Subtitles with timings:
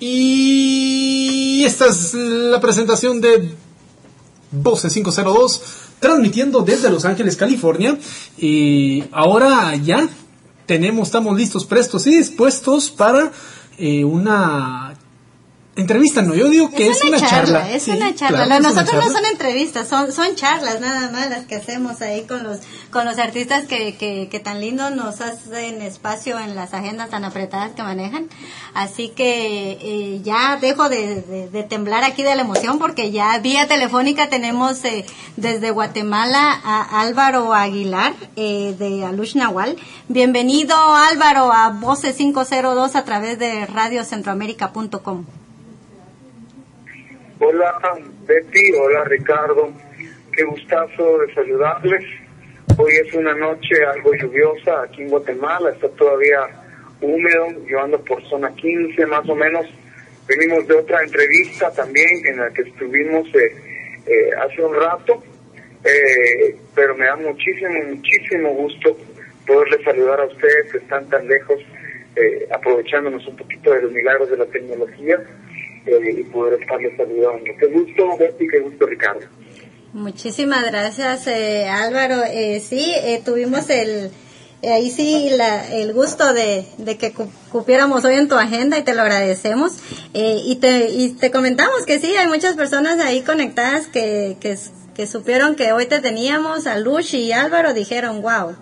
[0.00, 3.50] Y esta es la presentación de
[4.50, 5.62] Voce 502,
[6.00, 7.98] transmitiendo desde Los Ángeles, California.
[8.38, 10.08] Y ahora ya
[10.64, 13.30] tenemos, estamos listos, prestos y dispuestos para
[13.76, 14.89] eh, una
[15.76, 18.58] Entrevista no, yo digo que es, una, charla, Es una charla.
[18.58, 22.58] Nosotros no son entrevistas, son, son charlas nada más las que hacemos ahí con los,
[22.90, 27.24] con los artistas que, que, que tan lindos nos hacen espacio en las agendas tan
[27.24, 28.28] apretadas que manejan.
[28.74, 33.68] Así que eh, ya dejo de, de, temblar aquí de la emoción porque ya vía
[33.68, 39.76] telefónica tenemos eh, desde Guatemala a Álvaro Aguilar eh, de Alush Nahual.
[40.08, 45.24] Bienvenido Álvaro a Voce 502 a través de radiocentroamérica.com.
[47.42, 47.80] Hola
[48.26, 49.72] Betty, hola Ricardo,
[50.30, 52.04] qué gustazo de saludarles.
[52.76, 56.40] Hoy es una noche algo lluviosa aquí en Guatemala, está todavía
[57.00, 59.64] húmedo, yo por zona 15 más o menos.
[60.28, 63.56] Venimos de otra entrevista también en la que estuvimos eh,
[64.06, 65.22] eh, hace un rato,
[65.82, 68.98] eh, pero me da muchísimo, muchísimo gusto
[69.46, 71.58] poderles saludar a ustedes que están tan lejos,
[72.50, 75.18] aprovechándonos un poquito de los milagros de la tecnología
[75.86, 77.44] eh, y poder estarles saludando.
[77.58, 79.26] Qué gusto, Betty, qué gusto, Ricardo.
[79.92, 82.22] Muchísimas gracias, eh, Álvaro.
[82.24, 84.10] Eh, sí, eh, tuvimos el,
[84.62, 87.12] ahí sí, la, el gusto de, de que
[87.50, 89.72] cupiéramos hoy en tu agenda y te lo agradecemos.
[90.14, 94.56] y, te, y te comentamos que sí, hay muchas personas ahí conectadas que, que,
[94.94, 98.54] que supieron que hoy te teníamos, a Luchi y Álvaro dijeron, wow,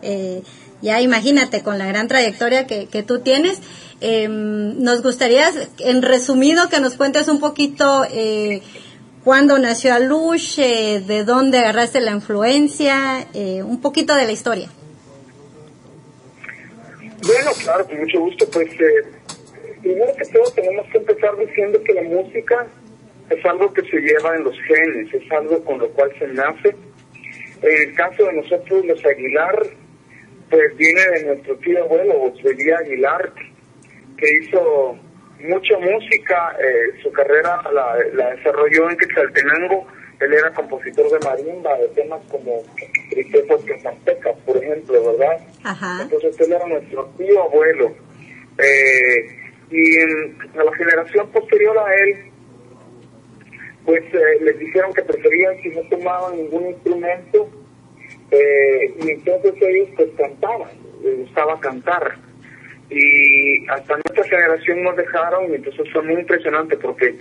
[0.81, 3.59] ya imagínate con la gran trayectoria que, que tú tienes.
[4.01, 8.63] Eh, nos gustaría, en resumido, que nos cuentes un poquito eh,
[9.25, 14.69] cuándo nació Alush, eh, de dónde agarraste la influencia, eh, un poquito de la historia.
[17.27, 18.47] Bueno, claro, con mucho gusto.
[18.51, 18.71] Pues
[19.83, 22.67] primero que todo tenemos que empezar diciendo que la música
[23.31, 26.77] es algo que se lleva en los genes, es algo con lo cual se nace.
[27.61, 29.67] En el caso de nosotros, los Aguilar,
[30.49, 33.33] pues viene de nuestro tío abuelo, José Aguilar,
[34.19, 34.99] que hizo
[35.41, 39.87] mucha música, eh, su carrera la, desarrolló en Quetzaltenango,
[40.21, 42.63] él era compositor de marimba, de temas como
[43.11, 45.39] Tristezas Quetzaltecas, por ejemplo, ¿verdad?
[46.03, 47.95] Entonces él era nuestro tío abuelo.
[48.59, 49.39] Eh,
[49.71, 52.33] y en, a la generación posterior a él,
[53.85, 57.49] pues eh, les dijeron que preferían si no tomaban ningún instrumento,
[58.31, 60.69] y entonces ellos pues cantaban,
[61.03, 62.19] les gustaba cantar
[62.91, 67.15] y hasta nuestra generación nos dejaron y entonces fue muy impresionante porque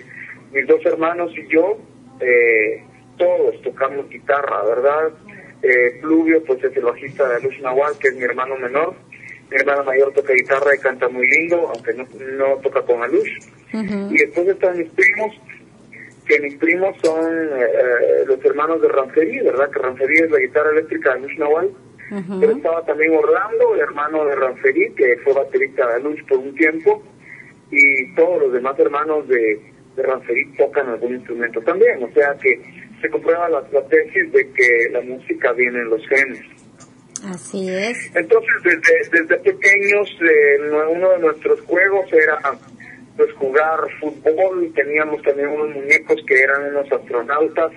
[0.54, 1.78] mis dos hermanos y yo
[2.20, 2.84] eh,
[3.18, 5.12] todos tocamos guitarra, ¿verdad?
[5.62, 8.96] Eh, Pluvio pues es el bajista de Luz Nahual, que es mi hermano menor.
[9.50, 12.06] Mi hermano mayor toca guitarra y canta muy lindo, aunque no,
[12.38, 13.32] no toca con Alush.
[13.74, 15.34] Y después están mis primos,
[16.26, 19.70] que mis primos son eh, los hermanos de Ranferí, ¿verdad?
[19.72, 21.72] Que Ranferí es la guitarra eléctrica de Luz Nahual
[22.10, 26.56] pero estaba también Orlando, el hermano de Ranferí, que fue baterista de Luz por un
[26.56, 27.04] tiempo,
[27.70, 29.62] y todos los demás hermanos de,
[29.96, 32.62] de Ranferí tocan algún instrumento también, o sea que
[33.02, 36.42] se comprueba la, tesis de que la música viene en los genes.
[37.26, 38.16] Así es.
[38.16, 40.60] Entonces, desde, desde pequeños, eh,
[40.92, 42.40] uno de nuestros juegos era
[43.18, 47.72] pues jugar fútbol, teníamos también unos muñecos que eran unos astronautas,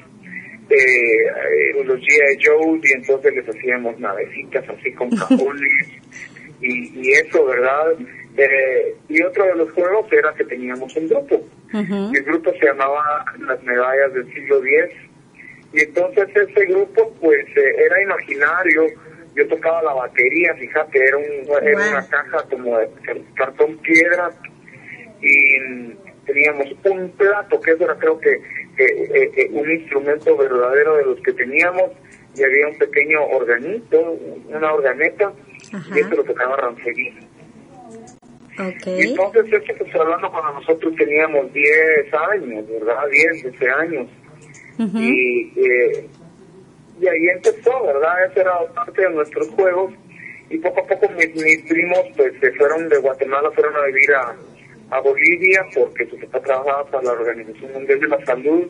[0.70, 2.38] eh, los G.I.
[2.44, 5.88] Joe y entonces les hacíamos navecitas así con cajones
[6.60, 7.96] y, y eso, ¿verdad?
[8.36, 11.42] Eh, y otro de los juegos era que teníamos un grupo.
[11.72, 14.96] y el grupo se llamaba Las Medallas del Siglo X.
[15.72, 18.86] Y entonces ese grupo, pues, eh, era imaginario.
[19.36, 21.24] Yo tocaba la batería, fíjate, era, un,
[21.62, 22.88] era una caja como de
[23.34, 24.30] cartón piedra.
[25.22, 25.94] Y
[26.32, 31.20] teníamos un plato, que eso era creo que eh, eh, un instrumento verdadero de los
[31.20, 31.90] que teníamos
[32.36, 34.16] y había un pequeño organito,
[34.48, 35.32] una organeta,
[35.94, 37.18] y eso lo tocaba Rancerí.
[38.54, 39.00] Okay.
[39.10, 43.08] Entonces, esto que estoy hablando cuando nosotros teníamos 10 años, ¿verdad?
[43.10, 44.06] 10, 12 años.
[44.78, 46.08] y, eh,
[47.00, 48.26] y ahí empezó, ¿verdad?
[48.30, 49.94] Esa era parte de nuestros juegos.
[50.50, 54.12] Y poco a poco mis, mis primos pues se fueron de Guatemala, fueron a vivir
[54.14, 54.36] a,
[54.90, 58.66] a Bolivia porque su papá trabajaba para la Organización Mundial de la Salud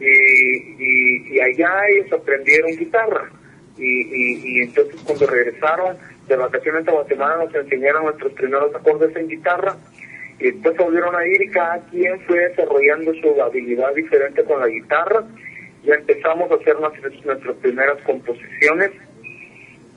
[0.00, 3.30] y, y, allá ellos aprendieron guitarra.
[3.76, 5.96] Y, y, entonces cuando regresaron
[6.28, 9.76] de vacaciones a Guatemala nos enseñaron nuestros primeros acordes en guitarra
[10.38, 14.68] y después volvieron a ir y cada quien fue desarrollando su habilidad diferente con la
[14.68, 15.24] guitarra.
[15.84, 18.90] Ya empezamos a hacer nuestras, primeras composiciones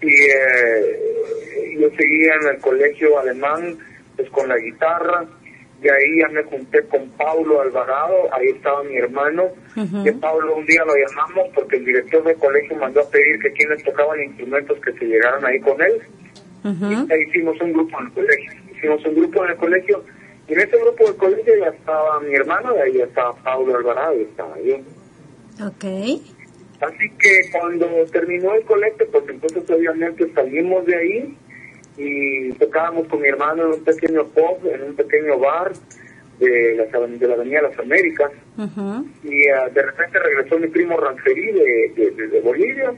[0.02, 3.78] y eh, yo seguía en el colegio alemán
[4.16, 5.26] pues con la guitarra
[5.82, 9.50] De ahí ya me junté con Paulo Alvarado, ahí estaba mi hermano.
[9.76, 13.52] Y Pablo un día lo llamamos porque el director del colegio mandó a pedir que
[13.52, 16.02] quienes tocaban instrumentos que se llegaran ahí con él.
[16.64, 18.52] Y ahí hicimos un grupo en el colegio.
[18.74, 20.04] Hicimos un grupo en el colegio.
[20.48, 23.76] Y en ese grupo del colegio ya estaba mi hermano, de ahí ya estaba Paulo
[23.76, 24.76] Alvarado y estaba yo.
[25.68, 25.84] Ok.
[26.82, 31.38] Así que cuando terminó el colegio, pues entonces obviamente salimos de ahí
[31.98, 35.74] y tocábamos con mi hermano en un pequeño pub, en un pequeño bar
[36.40, 38.32] de la, de la Avenida Las Américas.
[39.24, 42.94] Y ah, de repente regresó mi primo Rancerí de, de, Bolivia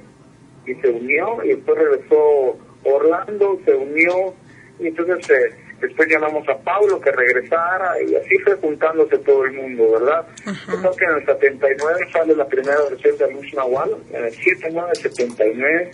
[0.65, 4.33] y se unió y después regresó Orlando, se unió
[4.79, 9.53] y entonces eh, después llamamos a Pablo que regresara y así fue juntándose todo el
[9.53, 10.27] mundo, ¿verdad?
[10.43, 15.91] Creo que en el 79 sale la primera versión de Luz Nahual, en el 79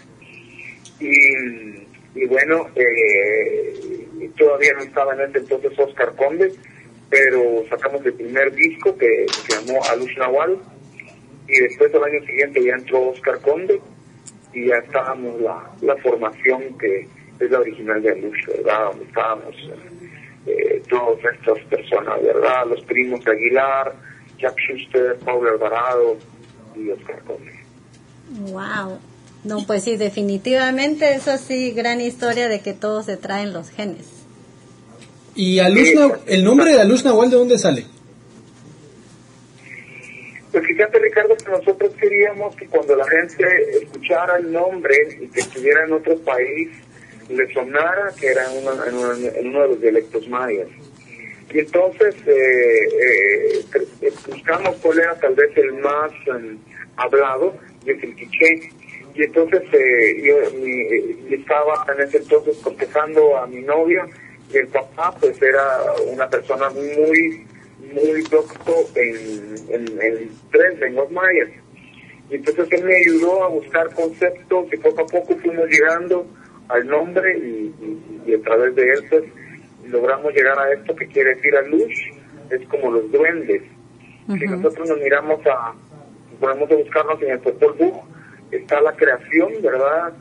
[0.99, 4.01] y y bueno, eh,
[4.37, 6.51] todavía no estaba en ese entonces Oscar Conde,
[7.09, 10.57] pero sacamos el primer disco que se llamó Aluz Nahual
[11.47, 13.79] y después del año siguiente ya entró Oscar Conde
[14.53, 17.07] y ya estábamos la, la formación que
[17.39, 18.85] es la original de Aluz, ¿verdad?
[18.85, 19.55] Donde estábamos
[20.45, 22.65] eh, todas estas personas, ¿verdad?
[22.67, 23.93] Los primos Aguilar,
[24.37, 26.17] Jack Schuster, Paul Alvarado
[26.75, 27.53] y Oscar Conde.
[28.51, 28.99] Wow.
[29.43, 34.05] No, pues sí, definitivamente eso sí, gran historia de que todos se traen los genes.
[35.35, 37.85] ¿Y el nombre de Aluz Nahual de dónde sale?
[40.51, 43.45] Pues fíjate Ricardo que nosotros queríamos que cuando la gente
[43.81, 46.69] escuchara el nombre y que estuviera en otro país,
[47.29, 48.97] le sonara que era en,
[49.47, 50.67] uno de los dialectos mayas.
[51.53, 53.63] Y entonces eh,
[54.01, 56.57] eh, buscamos cuál era tal vez el más em,
[56.97, 57.55] hablado,
[57.85, 58.71] y es el quiché
[59.13, 64.05] y entonces eh, yo eh, estaba en ese entonces contestando a mi novia
[64.51, 67.45] y el papá pues era una persona muy
[67.93, 71.49] muy docto en, en, tres lenguas mayas.
[72.29, 76.25] Y entonces él me ayudó a buscar conceptos y poco a poco fuimos llegando
[76.69, 77.73] al nombre y,
[78.25, 79.23] y, a través de él pues
[79.87, 81.91] logramos llegar a esto que quiere decir a luz
[82.49, 83.63] es como los duendes.
[84.27, 85.73] Si nosotros nos miramos a
[86.39, 88.01] podemos buscarnos en el Popol Vuh
[88.71, 90.13] está la creación, ¿verdad?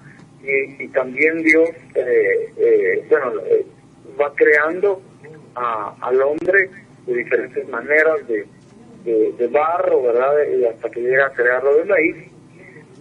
[0.43, 3.65] Y, también Dios, eh, eh, bueno, eh,
[4.21, 5.01] va creando
[5.55, 6.71] al hombre
[7.07, 8.47] de diferentes maneras de,
[9.05, 10.33] de, barro, ¿verdad?
[10.49, 12.17] Y hasta que llega a crearlo de maíz,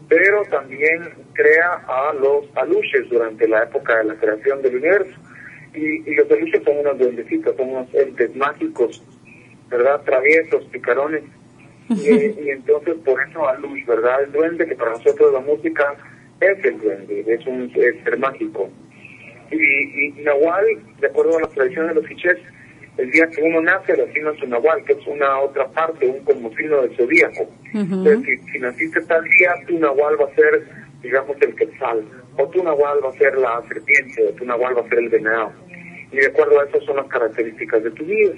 [0.08, 5.18] pero también crea a los aluches durante la época de la creación del universo.
[5.74, 9.02] Y, los aluches son unos duendecitos, son unos entes mágicos,
[9.70, 10.02] ¿verdad?
[10.04, 11.24] Traviesos, picarones,
[11.90, 14.24] y, entonces por eso a luz, ¿verdad?
[14.24, 15.96] El duende, que para nosotros la música
[16.40, 18.70] es el duende, es un ser mágico.
[19.52, 20.66] Y, y, Nahual,
[21.00, 22.38] de acuerdo a las tradiciones de los fichés,
[22.98, 26.20] el día que uno nace, le asignan su Nahual, que es una otra parte, un
[26.26, 27.50] como signo del zodíaco.
[27.74, 30.68] Entonces, si, naciste tal día, tu Nahual va a ser,
[31.02, 32.04] digamos, el quetzal,
[32.38, 35.10] o tu Nahual va a ser la serpiente, o tu Nahual va a ser el
[35.10, 35.54] venado.
[36.12, 38.34] Y de acuerdo a eso son las características de tu vida.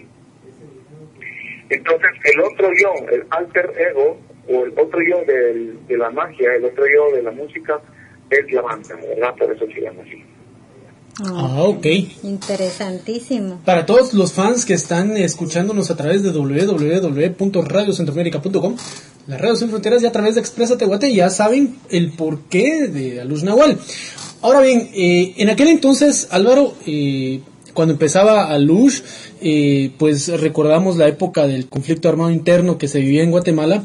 [1.71, 4.19] Entonces, el otro yo, el alter ego,
[4.49, 7.79] o el otro yo de la magia, el otro yo de la música,
[8.29, 9.33] es la banda, ¿verdad?
[9.37, 10.23] Por eso se llama así.
[11.23, 11.85] Ah, ok.
[12.23, 13.61] Interesantísimo.
[13.65, 18.75] Para todos los fans que están escuchándonos a través de www.radiocentroamérica.com,
[19.27, 23.23] la Radio Sin Fronteras y a través de Expresa Tehuate ya saben el porqué de
[23.25, 23.77] Luz Nahual.
[24.41, 27.41] Ahora bien, eh, en aquel entonces, Álvaro, eh,
[27.73, 29.03] cuando empezaba a Luz,
[29.41, 33.83] eh, pues recordamos la época del conflicto armado interno que se vivía en Guatemala,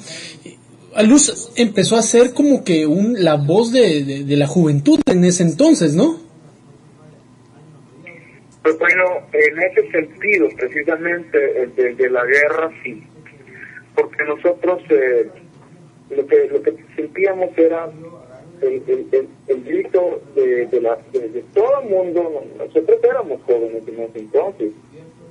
[1.02, 5.94] Luz empezó a ser como que un, la voz de, la juventud en ese entonces,
[5.94, 6.18] ¿no?
[8.62, 13.02] Pues bueno, en ese sentido, precisamente el de, la guerra, sí.
[13.94, 15.28] Porque nosotros eh,
[16.10, 17.88] lo, que, lo que sentíamos era
[18.62, 22.44] el, grito de, la, de, todo el mundo.
[22.58, 24.72] Nosotros éramos jóvenes en ese entonces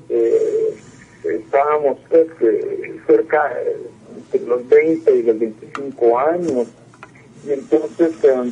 [0.09, 0.75] eh,
[1.23, 2.27] estábamos pues,
[3.07, 3.53] cerca
[4.31, 6.67] de los 20 y los 25 años,
[7.45, 8.51] y entonces eh,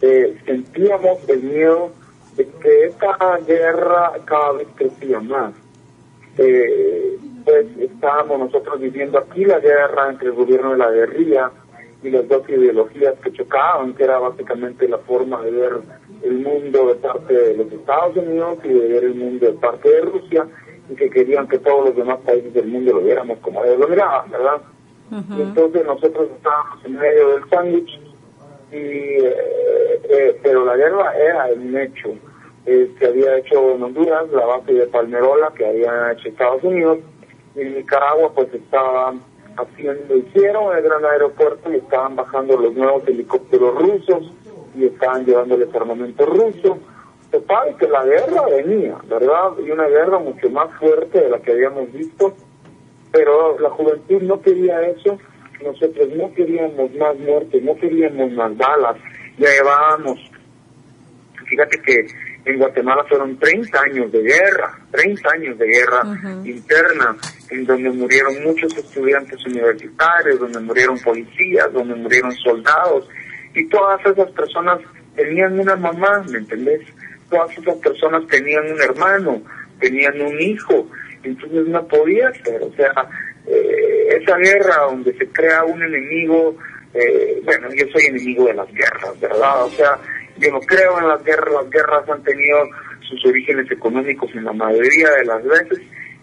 [0.00, 1.90] eh, sentíamos el miedo
[2.36, 5.52] de que esta guerra cada vez crecía más.
[6.38, 11.50] Eh, pues estábamos nosotros viviendo aquí la guerra entre el gobierno de la guerrilla
[12.02, 15.72] y las dos ideologías que chocaban, que era básicamente la forma de ver
[16.22, 19.88] el mundo de parte de los Estados Unidos y de ver el mundo de parte
[19.88, 20.46] de Rusia,
[20.90, 23.88] y que querían que todos los demás países del mundo lo viéramos como ellos lo
[23.88, 24.62] miraban, ¿verdad?
[25.10, 28.00] Y entonces nosotros estábamos en medio del sándwich,
[28.70, 32.10] y, eh, eh, pero la guerra era un hecho,
[32.66, 36.98] eh, se había hecho en Honduras, la base de Palmerola que había hecho Estados Unidos,
[37.56, 38.48] y en Nicaragua pues
[39.58, 44.32] estaban haciendo, hicieron el gran aeropuerto y estaban bajando los nuevos helicópteros rusos
[44.76, 46.78] y estaban llevándoles armamento ruso.
[47.30, 49.52] Total, que la guerra venía, ¿verdad?
[49.64, 52.34] Y una guerra mucho más fuerte de la que habíamos visto,
[53.12, 55.18] pero la juventud no quería eso,
[55.62, 58.96] nosotros no queríamos más muertes, no queríamos más balas,
[59.36, 60.18] llevábamos,
[61.44, 62.06] fíjate que
[62.44, 66.02] en Guatemala fueron 30 años de guerra, 30 años de guerra
[66.44, 67.16] interna,
[67.50, 73.08] en donde murieron muchos estudiantes universitarios, donde murieron policías, donde murieron soldados,
[73.54, 74.80] y todas esas personas
[75.14, 76.80] tenían una mamá, ¿me entendés?
[77.28, 79.42] Todas esas personas tenían un hermano,
[79.80, 80.88] tenían un hijo,
[81.22, 82.92] entonces no podía ser, o sea,
[83.46, 86.56] eh, esa guerra donde se crea un enemigo,
[86.94, 89.64] eh, bueno, yo soy enemigo de las guerras, ¿verdad?
[89.64, 89.98] O sea,
[90.38, 92.58] yo no creo en las guerras, las guerras han tenido
[93.08, 95.80] sus orígenes económicos en la mayoría de las veces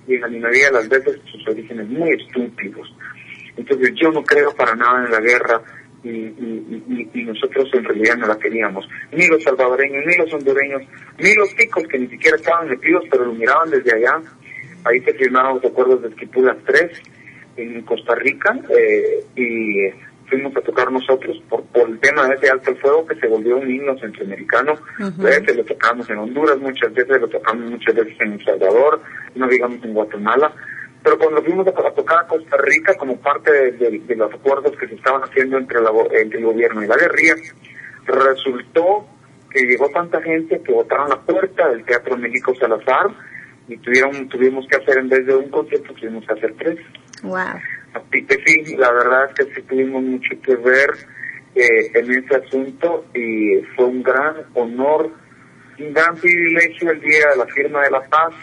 [0.08, 2.94] y en la minoría de las veces sus orígenes muy estúpidos.
[3.58, 5.62] Entonces yo no creo para nada en la guerra
[6.04, 8.88] y, nosotros en realidad no la queríamos.
[9.12, 10.84] Ni los salvadoreños, ni los hondureños,
[11.18, 14.22] ni los ticos que ni siquiera estaban metidos pero lo miraban desde allá.
[14.84, 17.02] Ahí se firmaron los acuerdos de Esquipulas 3
[17.58, 19.88] en Costa Rica eh, y
[20.30, 23.28] fuimos a tocar nosotros por, por el tema de ese alto el fuego que se
[23.28, 24.74] volvió un himno centroamericano.
[25.00, 29.02] A veces lo tocamos en Honduras, muchas veces lo tocamos muchas veces en El Salvador,
[29.36, 30.52] no digamos en Guatemala.
[31.04, 34.96] Pero cuando fuimos a, tocar a Costa Rica como parte de, los acuerdos que se
[34.96, 37.36] estaban haciendo entre, la, entre el gobierno y la guerrilla,
[38.06, 39.06] resultó
[39.52, 43.08] que llegó tanta gente que botaron la puerta del Teatro México Salazar
[43.68, 46.80] y tuvieron, tuvimos que hacer en vez de un concierto, tuvimos que hacer tres.
[47.22, 47.60] Wow.
[47.96, 50.90] Así que sí, la verdad es que sí tuvimos mucho que ver
[51.56, 55.12] eh, en ese asunto y fue un gran honor,
[55.80, 58.34] un gran privilegio el día de la firma de la paz,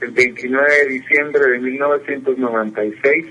[0.00, 3.26] el 29 de diciembre de 1996,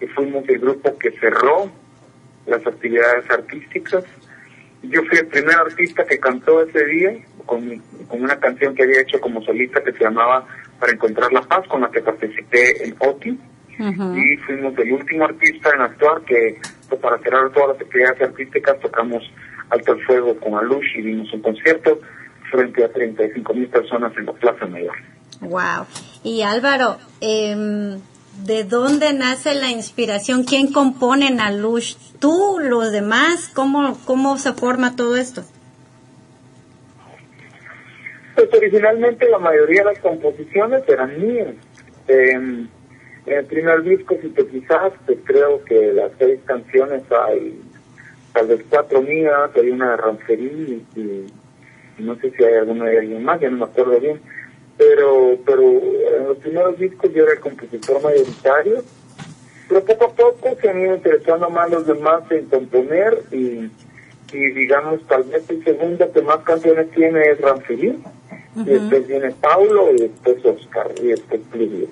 [0.00, 1.70] que fuimos el grupo que cerró
[2.46, 4.04] las actividades artísticas.
[4.82, 7.12] Yo fui el primer artista que cantó ese día
[7.46, 7.78] con,
[8.08, 10.48] con una canción que había hecho como solista que se llamaba
[10.80, 13.38] Para Encontrar la Paz, con la que participé en OTI
[13.80, 18.78] y fuimos el último artista en actuar que pues, para cerrar todas las actividades artísticas
[18.80, 19.22] tocamos
[19.70, 22.00] Alto el Fuego con Alush y dimos un concierto
[22.50, 24.96] frente a 35 mil personas en la Plaza Mayor.
[25.40, 25.86] Wow.
[26.24, 27.98] Y Álvaro, eh,
[28.44, 30.44] ¿de dónde nace la inspiración?
[30.44, 31.94] ¿Quién compone en Alush?
[32.18, 33.50] ¿Tú, los demás?
[33.54, 35.42] ¿Cómo, cómo se forma todo esto?
[38.34, 41.54] Pues originalmente la mayoría de las composiciones eran mías.
[42.08, 42.66] Eh,
[43.26, 47.60] en el primer disco, si te fijaste, creo que las seis canciones hay,
[48.32, 51.26] tal vez cuatro mías, hay una de Rancerí y,
[51.98, 54.20] no sé si hay alguna de alguien más, ya no me acuerdo bien.
[54.78, 58.82] Pero, pero en los primeros discos yo era el compositor mayoritario,
[59.68, 63.70] pero poco a poco se han ido interesando más los demás en componer y,
[64.32, 68.02] y digamos, tal vez el segundo que más canciones tiene es Rancerí,
[68.56, 71.88] y después viene Paulo y después Oscar y después Pluvio.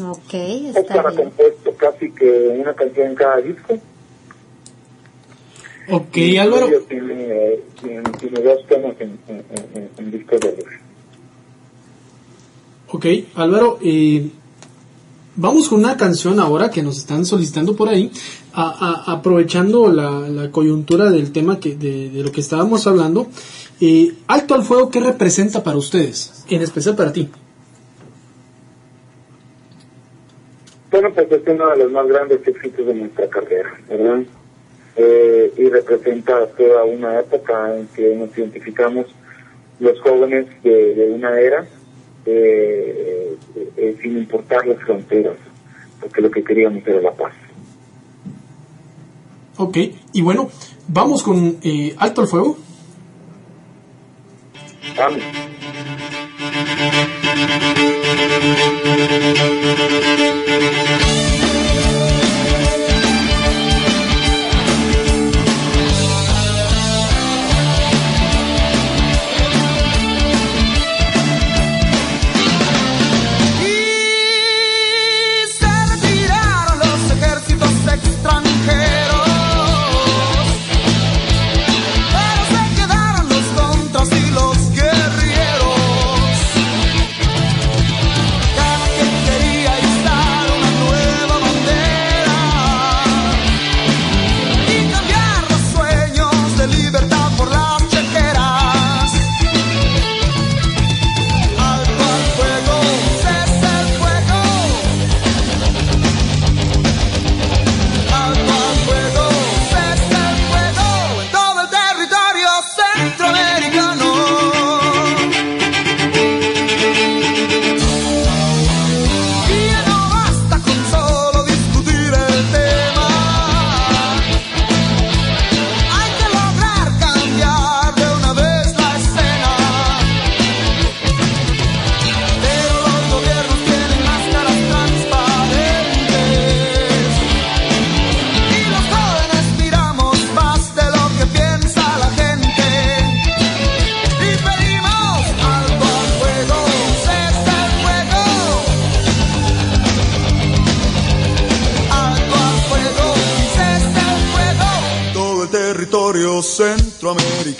[0.00, 3.78] Ok, está ha compuesto casi que una canción en cada disco.
[5.90, 6.68] Ok, Álvaro.
[6.88, 10.66] Tiene, tiene, tiene, dos temas en, en, en, discos de luz.
[12.90, 14.30] Ok, Álvaro, eh,
[15.36, 18.10] vamos con una canción ahora que nos están solicitando por ahí,
[18.52, 23.26] a, a, aprovechando la, la, coyuntura del tema que, de, de lo que estábamos hablando.
[23.80, 26.44] Eh, Alto al Fuego, ¿qué representa para ustedes?
[26.48, 27.30] En especial para ti.
[30.90, 34.22] Bueno, pues es uno de los más grandes éxitos de nuestra carrera, ¿verdad?
[34.96, 39.06] Eh, y representa toda una época en que nos identificamos
[39.80, 41.66] los jóvenes de, de una era
[42.26, 43.36] eh,
[43.76, 45.36] eh, sin importar las fronteras,
[46.00, 47.32] porque lo que queríamos era la paz.
[49.56, 49.78] Ok,
[50.12, 50.50] y bueno,
[50.88, 52.58] vamos con eh, Alto al Fuego.
[54.96, 55.22] Vamos.
[58.18, 58.58] Cada quien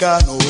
[0.09, 0.48] centroamericano.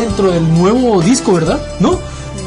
[0.00, 1.60] Dentro del nuevo disco, ¿verdad?
[1.80, 1.98] ¿No?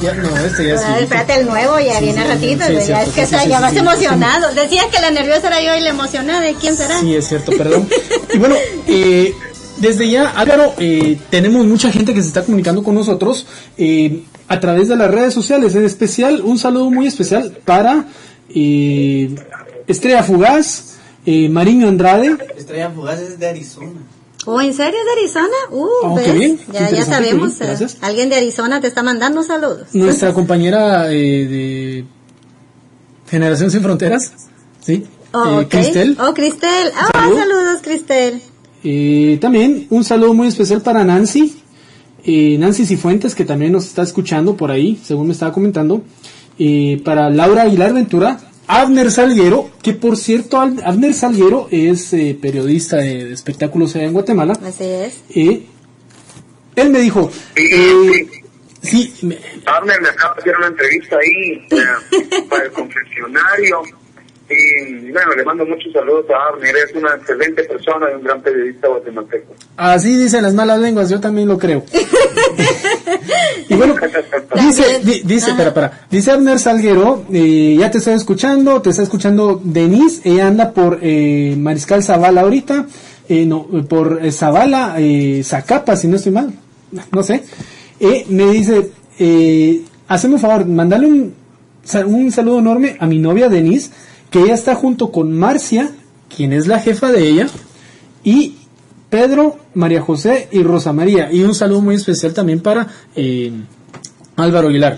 [0.01, 0.81] Ya, no, este ya es.
[0.81, 3.13] Ah, espérate, el nuevo ya Sí, viene sí, ratito, sí, ya es cierto, es que
[3.13, 3.77] sí, está, sí, ya sí, vas sí.
[3.79, 4.53] emocionado.
[4.53, 6.99] Decías que la nerviosa era yo y la emocionada, ¿de quién será?
[6.99, 7.87] Sí, es cierto, perdón.
[8.33, 8.55] Y bueno,
[8.87, 9.33] eh,
[9.77, 13.45] desde ya, Álvaro, eh, tenemos mucha gente que se está comunicando con nosotros
[13.77, 15.75] eh, a través de las redes sociales.
[15.75, 18.05] En especial, un saludo muy especial para
[18.49, 19.35] eh,
[19.87, 22.37] Estrella Fugaz, eh, Mariño Andrade.
[22.57, 24.01] Estrella Fugaz es de Arizona.
[24.45, 25.55] ¿Oh, en serio es de Arizona?
[25.71, 26.25] Uh, Oh, ¿ves?
[26.25, 27.57] qué bien, qué Ya, ya sabemos.
[27.59, 29.87] bien, eh, alguien de Arizona te está mandando saludos.
[29.93, 31.15] nuestra compañera eh,
[31.47, 32.05] de
[33.29, 34.31] Generación Sin Fronteras,
[34.81, 35.05] ¿sí?
[35.33, 35.67] Oh, Eh.
[35.69, 36.17] Cristel.
[36.19, 36.91] Oh, Cristel.
[36.95, 37.37] Ah, Salud.
[37.37, 38.41] saludos, Cristel.
[38.83, 41.55] Eh, también un saludo muy especial para Nancy,
[42.25, 46.03] Nancy Cifuentes, que también nos está escuchando por ahí, según me estaba comentando.
[46.59, 52.37] Eh, para Laura Aguilar Ventura, Abner Salguero, que por cierto, Ab- Abner Salguero es eh,
[52.41, 54.53] periodista de, de espectáculos allá en Guatemala.
[54.63, 55.21] Así es.
[55.35, 55.63] Eh,
[56.75, 58.27] él me dijo, eh,
[58.81, 63.81] sí, me- Abner me acaba de hacer una entrevista ahí eh, para el confesionario.
[64.49, 66.75] Y bueno, le mando muchos saludos a Abner.
[66.75, 69.53] Es una excelente persona y un gran periodista guatemalteco.
[69.77, 71.83] Así dicen las malas lenguas, yo también lo creo.
[73.69, 73.95] y bueno,
[74.55, 75.57] dice, di- dice, Ajá.
[75.57, 80.47] para, para, dice Abner Salguero, eh, ya te estoy escuchando, te está escuchando Denise, ella
[80.47, 82.85] anda por eh, Mariscal Zavala ahorita,
[83.29, 86.53] eh, no, por eh, Zavala, eh, Zacapa, si no estoy mal,
[87.11, 87.43] no sé.
[87.99, 91.33] Eh, me dice, eh, hazme un favor, mandale un,
[92.05, 93.91] un saludo enorme a mi novia Denise,
[94.33, 95.91] que ella está junto con Marcia,
[96.35, 97.47] quien es la jefa de ella,
[98.23, 98.55] y
[99.11, 101.31] Pedro, María José y Rosa María.
[101.31, 103.51] Y un saludo muy especial también para eh,
[104.35, 104.97] Álvaro Aguilar.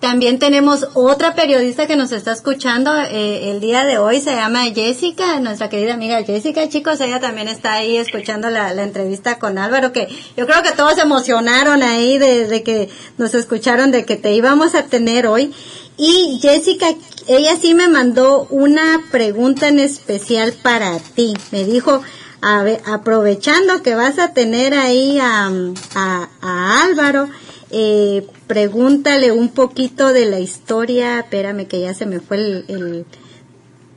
[0.00, 4.64] También tenemos otra periodista que nos está escuchando eh, el día de hoy, se llama
[4.74, 6.68] Jessica, nuestra querida amiga Jessica.
[6.68, 10.96] Chicos, ella también está ahí escuchando la, entrevista con Álvaro, que yo creo que todos
[10.96, 15.52] se emocionaron ahí de, de que nos escucharon, de que te íbamos a tener hoy.
[15.96, 16.88] Y Jessica,
[17.28, 21.34] ella sí me mandó una pregunta en especial para ti.
[21.50, 22.02] Me dijo,
[22.40, 25.50] a aprovechando que vas a tener ahí a,
[25.94, 27.28] a, a Álvaro,
[27.70, 31.20] eh, pregúntale un poquito de la historia.
[31.20, 32.64] Espérame que ya se me fue el...
[32.68, 33.06] el...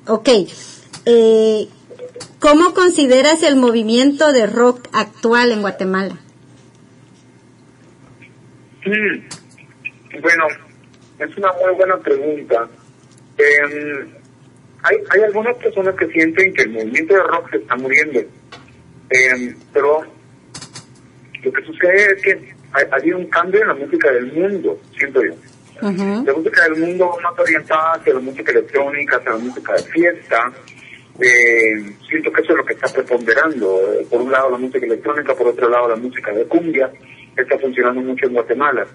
[0.07, 0.29] Ok.
[1.05, 1.67] Eh,
[2.39, 6.17] ¿Cómo consideras el movimiento de rock actual en Guatemala?
[8.85, 10.47] Mm, Bueno,
[11.19, 12.67] es una muy buena pregunta.
[13.37, 14.05] Eh,
[14.83, 18.19] hay, hay algunas personas que sienten que el movimiento de rock se está muriendo.
[18.19, 20.03] Eh, pero
[21.43, 24.79] lo que sucede es que ha, ha habido un cambio en la música del mundo,
[24.97, 25.33] siento yo.
[25.81, 30.51] La música del mundo más orientada hacia la música electrónica, hacia la música de fiesta.
[31.19, 33.81] Eh, siento que eso es lo que está preponderando.
[34.09, 36.91] Por un lado la música electrónica, por otro lado la música de cumbia,
[37.35, 38.87] está funcionando mucho en Guatemala.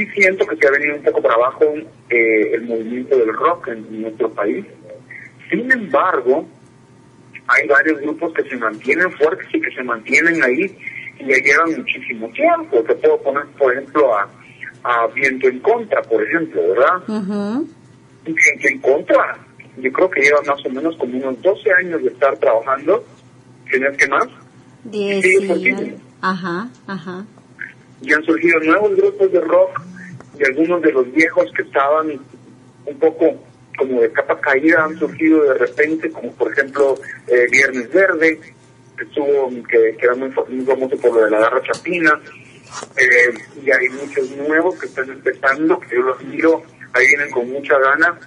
[0.00, 1.64] Sí siento que se ha venido un poco para abajo
[2.08, 4.64] eh, el movimiento del rock en nuestro país.
[5.50, 6.48] Sin embargo,
[7.48, 10.74] hay varios grupos que se mantienen fuertes y que se mantienen ahí
[11.18, 12.82] y ya llevan muchísimo tiempo.
[12.82, 14.26] Te puedo poner, por ejemplo, a,
[14.84, 16.96] a Viento en Contra, por ejemplo, ¿verdad?
[17.06, 17.68] Ujú.
[18.24, 19.38] Viento en Contra,
[19.76, 23.04] yo creo que lleva más o menos como unos 12 años de estar trabajando,
[23.70, 24.28] si no es que más,
[24.84, 25.94] Diez Sí.
[26.22, 27.26] Ajá, ajá.
[28.00, 29.89] y han surgido nuevos grupos de rock
[30.40, 32.18] y algunos de los viejos que estaban
[32.86, 33.38] un poco
[33.76, 38.40] como de capa caída han surgido de repente, como por ejemplo eh, Viernes Verde,
[38.96, 42.18] que estuvo, que, que era muy, muy famoso por lo de la garra chapina,
[42.96, 46.62] eh, y hay muchos nuevos que están empezando, que yo los miro,
[46.94, 48.18] ahí vienen con mucha gana,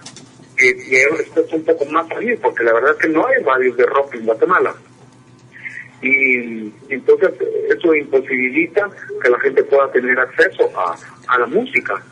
[0.57, 3.43] eh, y les cuesta un poco más salir, porque la verdad es que no hay
[3.43, 4.75] radios de rock en Guatemala
[6.03, 7.33] y entonces
[7.69, 8.89] eso imposibilita
[9.21, 10.95] que la gente pueda tener acceso a,
[11.27, 12.03] a la música.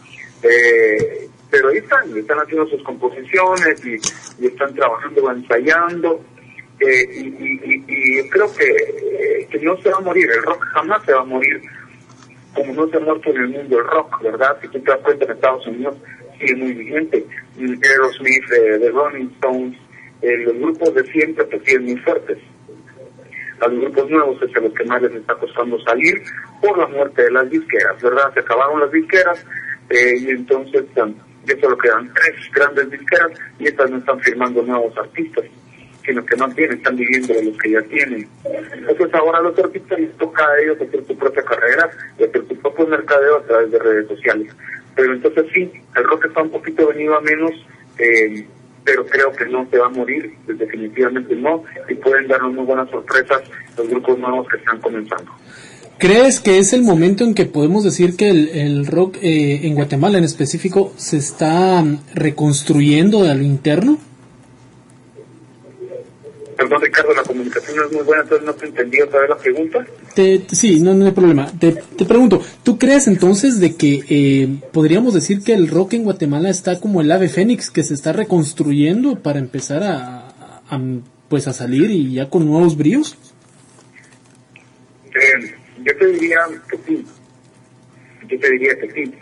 [0.43, 6.21] Eh, pero ahí están, están haciendo sus composiciones y, están trabajando, ensayando.
[6.80, 11.13] eh, y, creo que, eh, que no se va a morir, el rock jamás se
[11.13, 11.62] va a morir
[12.54, 14.58] como no se ha muerto en el mundo el rock, ¿verdad?
[14.62, 15.95] Si tú te das cuenta en Estados Unidos
[16.39, 17.25] sigue muy vigente.
[17.58, 19.77] Mm, Aerosmith, eh, The Rolling Stones,
[20.21, 22.38] eh, los grupos de siempre pues siguen muy fuertes
[23.62, 26.21] a los grupos nuevos es a los que más les está costando salir
[26.62, 28.34] por la muerte de las disqueras, ¿verdad?
[28.34, 29.45] Se acabaron las disqueras
[29.89, 31.13] eh, y entonces um,
[31.45, 35.45] ya solo quedan tres grandes disqueras y estas no están firmando nuevos artistas,
[36.06, 38.28] sino que más bien están viviendo de los que ya tienen.
[38.74, 42.56] Entonces ahora los artistas les toca a ellos hacer su propia carrera y hacer su
[42.58, 44.54] propio mercadeo a través de redes sociales.
[44.95, 47.52] Pero entonces sí, el rock está un poquito venido a menos.
[47.97, 48.45] eh,
[48.83, 52.89] pero creo que no se va a morir, definitivamente no, y pueden darnos muy buenas
[52.89, 53.41] sorpresas
[53.77, 55.31] los grupos nuevos que están comenzando.
[55.97, 60.17] ¿Crees que es el momento en que podemos decir que el, rock eh, en Guatemala
[60.17, 63.99] en específico se está mm, reconstruyendo a lo interno?
[66.62, 69.38] Perdón, Ricardo, la comunicación no es muy buena, entonces no te entendí otra vez la
[69.38, 69.86] pregunta.
[70.13, 71.52] Te, sí, no, no hay problema.
[71.60, 76.04] Te, te pregunto, ¿tú crees entonces de que eh, podríamos decir que el rock en
[76.04, 80.82] Guatemala está como el ave fénix que se está reconstruyendo para empezar a, a- a,
[81.30, 83.17] pues a salir y ya con nuevos bríos?
[85.15, 87.06] Eh, yo te diría que sí.
[88.28, 89.13] Yo te diría que sí.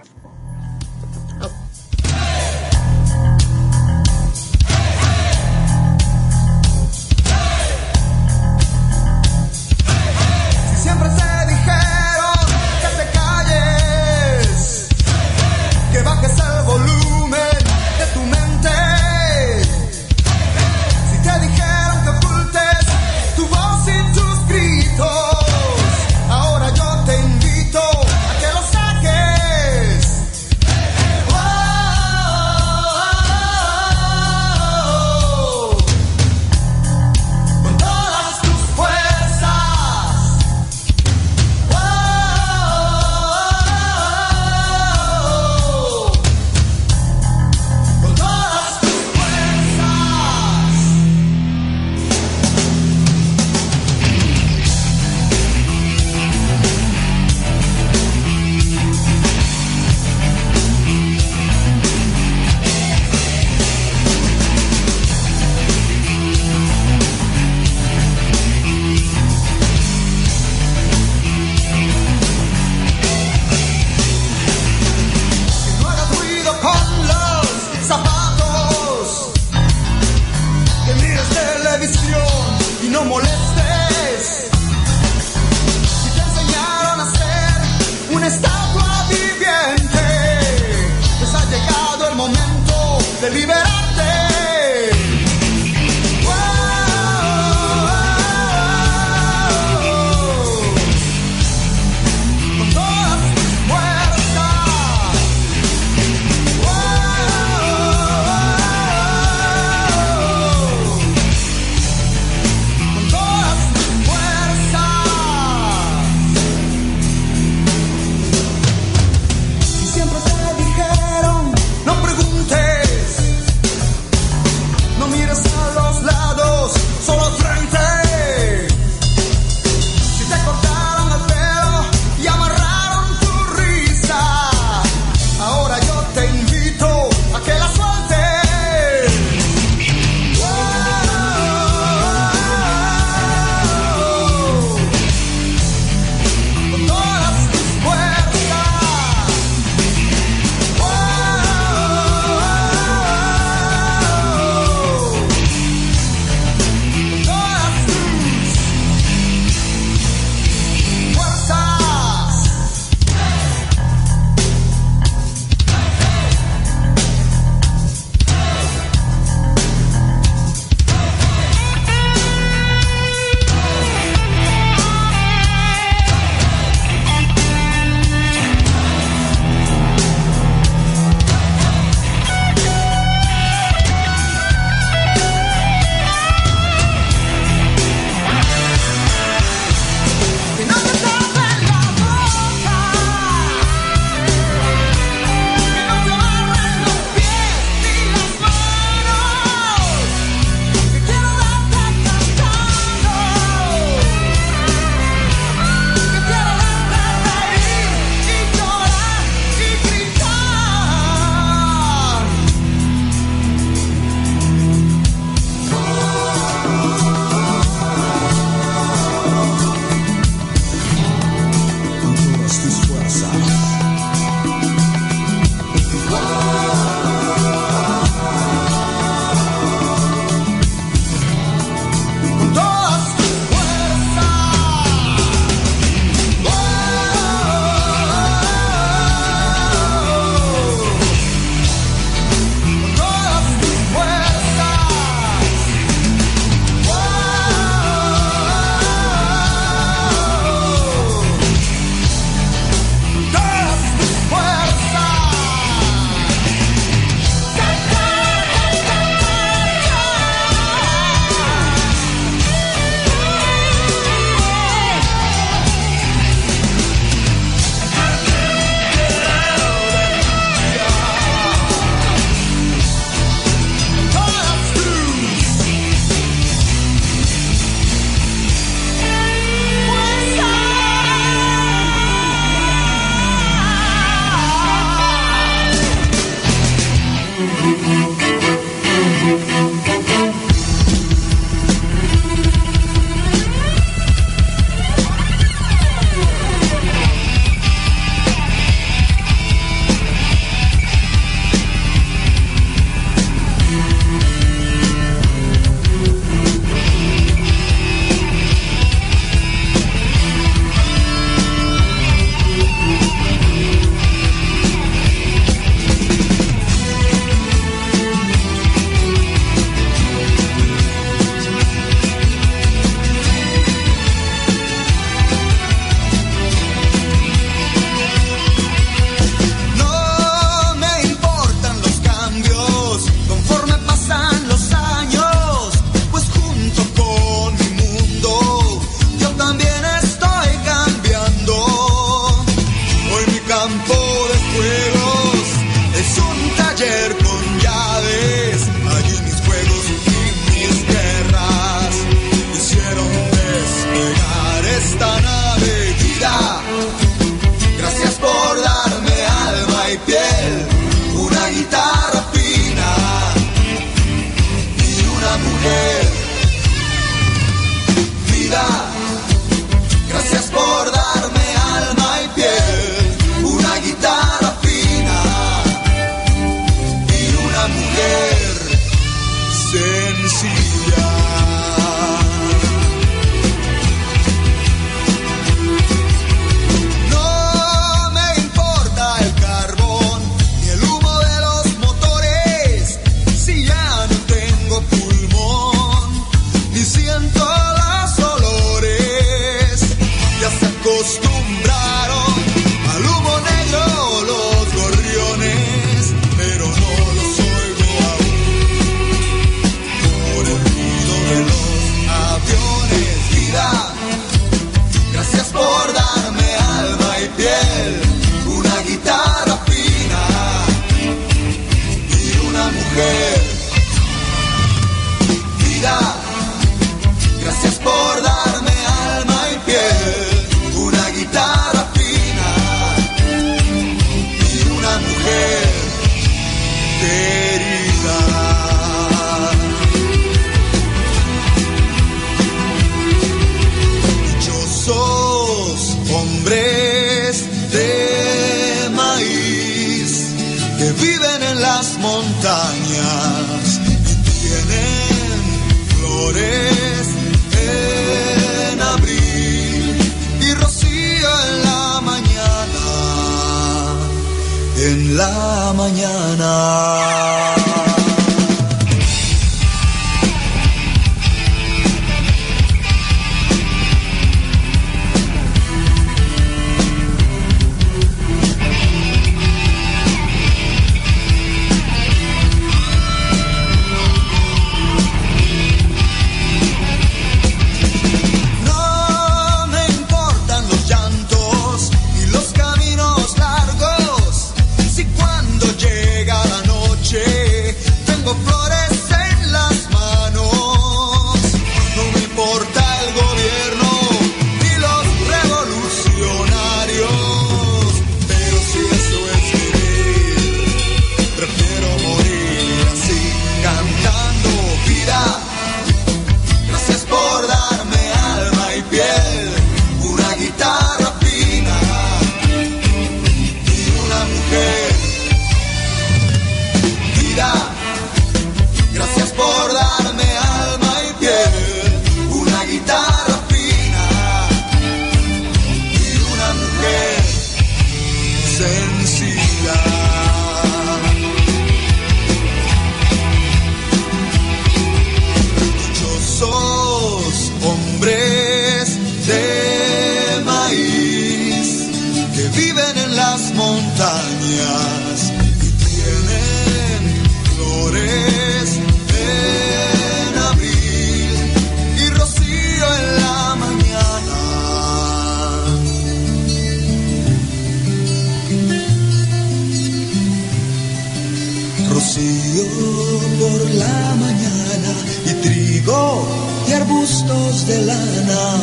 [577.50, 578.58] de lana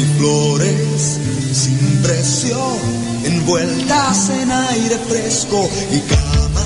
[0.00, 1.18] y flores
[1.52, 2.58] sin precio,
[3.24, 6.64] envueltas en aire fresco y cama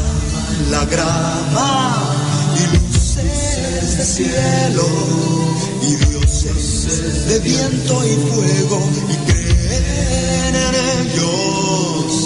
[0.60, 1.96] en la grama
[2.54, 4.86] y luces de cielo
[5.82, 12.25] y dioses de viento y fuego y creen en ellos.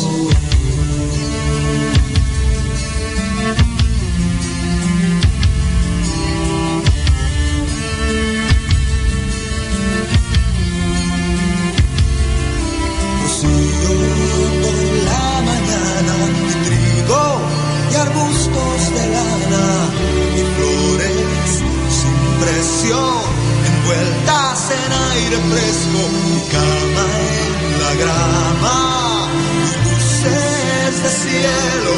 [24.73, 27.07] en aire fresco, mi cama
[27.47, 29.29] en la grama,
[29.67, 31.97] y luces de cielo,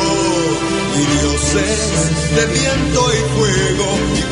[0.96, 1.80] y dioses
[2.36, 4.22] de viento y fuego, y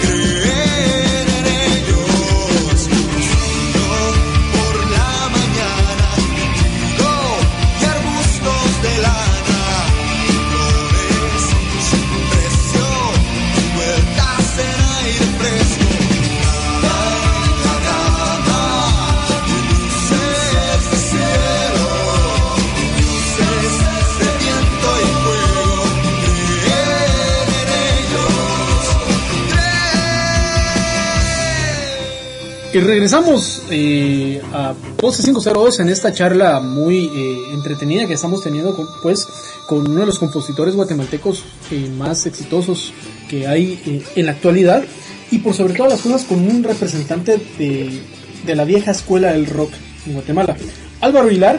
[32.72, 38.76] Y regresamos eh, a Pose 502 en esta charla muy eh, entretenida que estamos teniendo
[38.76, 39.26] con, pues,
[39.66, 41.42] con uno de los compositores guatemaltecos
[41.72, 42.92] eh, más exitosos
[43.28, 44.84] que hay eh, en la actualidad.
[45.32, 48.00] Y por sobre todas las cosas con un representante de,
[48.46, 49.72] de la vieja escuela del rock
[50.06, 50.56] en Guatemala,
[51.00, 51.58] Álvaro Vilar.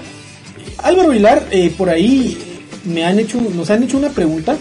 [0.77, 2.37] Álvaro Vilar, eh, por ahí
[2.85, 4.57] me han hecho, nos han hecho una pregunta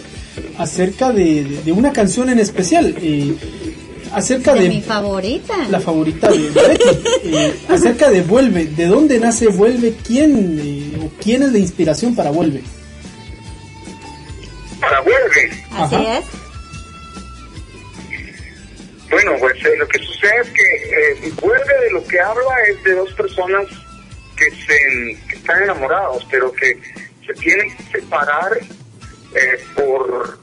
[0.59, 3.34] acerca de, de- de una canción en especial, eh,
[4.12, 5.56] acerca De de, mi favorita.
[5.68, 6.84] la favorita de Betty,
[7.36, 9.94] eh, acerca de Vuelve, ¿de dónde nace Vuelve?
[10.06, 12.62] ¿Quién eh, o quién es la inspiración para Vuelve?
[14.80, 15.50] Para vuelve.
[15.72, 16.18] Así Ajá.
[16.18, 16.24] es.
[19.11, 22.82] Bueno, pues eh, lo que sucede es que eh, vuelve de lo que habla es
[22.84, 23.66] de dos personas
[24.36, 26.78] que, se, que están enamorados, pero que
[27.26, 28.56] se tienen que separar
[29.34, 30.38] eh, por,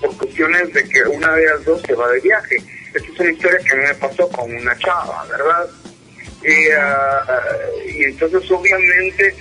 [0.00, 2.56] por cuestiones de que una de las dos se va de viaje.
[2.94, 5.68] Esta es una historia que a mí me pasó con una chava, ¿verdad?
[6.44, 7.42] Y, ah,
[7.86, 9.34] y entonces obviamente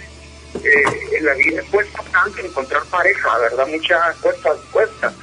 [0.64, 3.68] eh, la vida cuesta tanto encontrar pareja, ¿verdad?
[3.68, 5.14] Mucha cuesta, cuesta.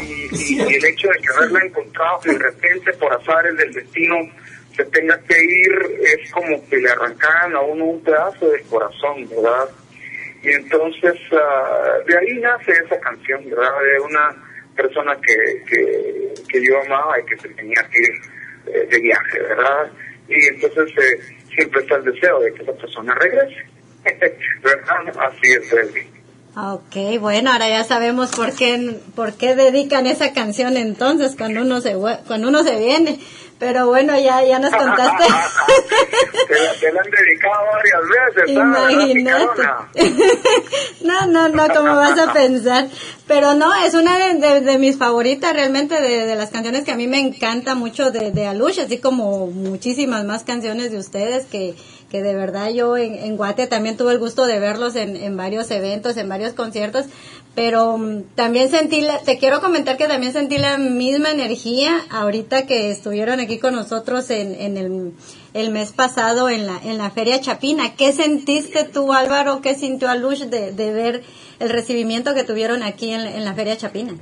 [0.00, 4.16] Y, y- y el hecho de que haberla encontrado de repente por azares del destino
[4.76, 9.28] se tenga que ir es como que le arrancaran a uno un pedazo del corazón,
[9.28, 9.68] ¿verdad?
[10.42, 13.70] Y entonces ah, de ahí nace esa canción, ¿verdad?
[13.82, 14.44] De una
[14.76, 18.12] persona que, que, que yo amaba y que se tenía que ir
[18.66, 19.90] eh, de viaje, ¿verdad?
[20.28, 21.20] Y entonces eh,
[21.54, 23.66] siempre está el deseo de que esa persona regrese,
[24.62, 25.12] ¿verdad?
[25.18, 26.22] Así es, Elvi.
[26.54, 31.80] Ok, bueno, ahora ya sabemos por qué, por qué dedican esa canción entonces cuando uno
[31.80, 31.94] se
[32.26, 33.18] cuando uno se viene.
[33.62, 35.22] Pero bueno, ya ya nos contaste.
[36.48, 38.50] te, la, te la han dedicado varias veces.
[38.56, 39.62] Imagínate.
[41.02, 42.86] No, no, no, ¿cómo vas a pensar?
[43.26, 46.92] Pero no, es una de, de- de mis favoritas realmente, de, de las canciones que
[46.92, 51.46] a mí me encanta mucho de, de Alush, así como muchísimas más canciones de ustedes
[51.46, 51.74] que,
[52.10, 55.36] que de verdad yo en, en Guate también tuve el gusto de verlos en, en
[55.36, 57.06] varios eventos, en varios conciertos,
[57.54, 62.66] pero mm, también sentí, la- te quiero comentar que también sentí la misma energía ahorita
[62.66, 65.12] que estuvieron aquí con nosotros en, en el,
[65.54, 67.94] el mes pasado en la, en la Feria Chapina.
[67.96, 69.60] ¿Qué sentiste tú, Álvaro?
[69.60, 71.22] ¿Qué sintió Alush de, de ver
[71.60, 74.14] el recibimiento que tuvieron aquí en, en la Feria Chapina?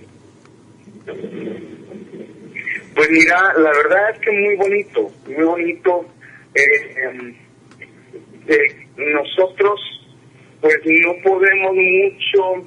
[2.94, 6.04] Pues mira, la verdad es que muy bonito, muy bonito.
[6.54, 7.34] Eh, em,
[8.48, 9.80] eh, nosotros
[10.60, 12.66] pues no podemos mucho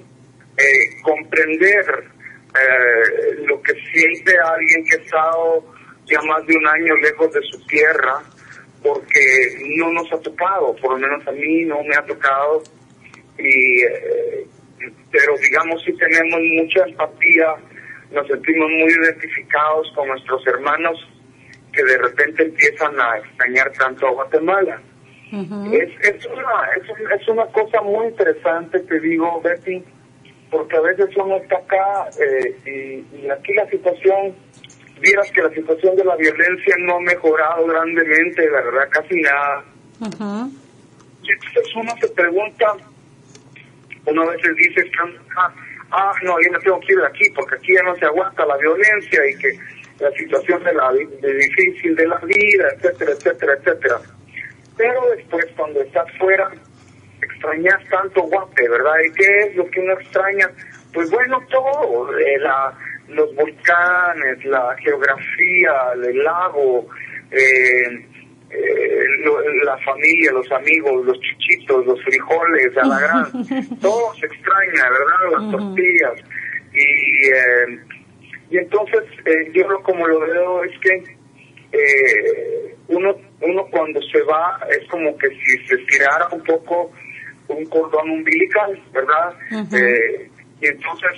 [0.64, 1.86] eh, comprender
[2.56, 5.64] eh, lo que siente alguien que ha estado
[6.06, 8.22] ya más de un año lejos de su tierra,
[8.82, 12.64] porque no nos ha tocado, por lo menos a mí no me ha tocado,
[13.38, 14.48] y eh,
[15.12, 17.56] pero digamos si tenemos mucha empatía,
[18.12, 20.98] nos sentimos muy identificados con nuestros hermanos
[21.72, 24.82] que de repente empiezan a extrañar tanto a Guatemala.
[25.72, 29.84] Es, es, una, es, es una cosa muy interesante, te digo, Betty,
[30.54, 34.36] porque a veces uno está acá eh, y, y aquí la situación,
[35.02, 39.66] vieras que la situación de la violencia no ha mejorado grandemente, la verdad, casi nada.
[41.24, 42.74] Y entonces uno se pregunta,
[44.06, 44.92] uno a veces dice,
[45.38, 45.54] ah,
[45.90, 48.46] ah, no, yo no tengo que ir de aquí porque aquí ya no se aguanta
[48.46, 49.60] la violencia y que
[50.00, 54.02] la situación de la de difícil de la vida, etcétera, etcétera, etcétera.
[54.78, 56.52] Pero después cuando estás fuera,
[57.44, 58.94] extrañas tanto Guate, ¿verdad?
[59.06, 60.50] ¿Y qué es lo que uno extraña?
[60.94, 62.74] Pues bueno, todo, eh, la,
[63.10, 66.88] los volcanes, la geografía, el lago,
[67.32, 68.08] eh,
[68.50, 73.26] eh, lo- la familia, los amigos, los chichitos, los frijoles, a la gran,
[73.82, 75.32] todo se extraña, ¿verdad?
[75.42, 76.14] Las tortillas.
[76.74, 77.80] Y, eh,
[78.52, 81.04] y entonces eh, yo lo, como lo veo es que
[81.72, 86.92] eh, uno, uno cuando se va es como que si se estirara un poco
[87.48, 89.36] un cordón umbilical, ¿verdad?
[89.74, 90.30] Eh,
[90.62, 91.12] y entonces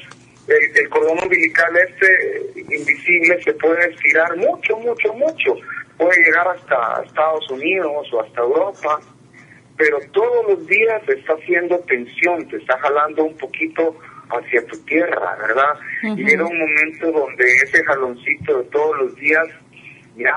[0.47, 5.55] el, el cordón umbilical este invisible se puede estirar mucho, mucho, mucho.
[5.97, 8.99] Puede llegar hasta Estados Unidos o hasta Europa,
[9.78, 13.95] pero todos los días te está haciendo tensión, te está jalando un poquito
[14.30, 15.80] hacia tu tierra, ¿verdad?
[16.03, 19.47] Y llega un momento donde ese jaloncito de todos los días
[20.17, 20.36] ya,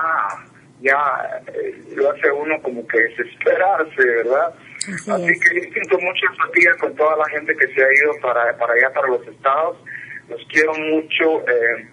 [0.81, 4.53] ya eh, lo hace uno como que desesperarse, ¿verdad?
[4.87, 5.39] Así Así es.
[5.39, 8.73] que yo siento mucha empatía con toda la gente que se ha ido para, para
[8.73, 9.77] allá, para los estados.
[10.29, 11.87] Los quiero mucho eh,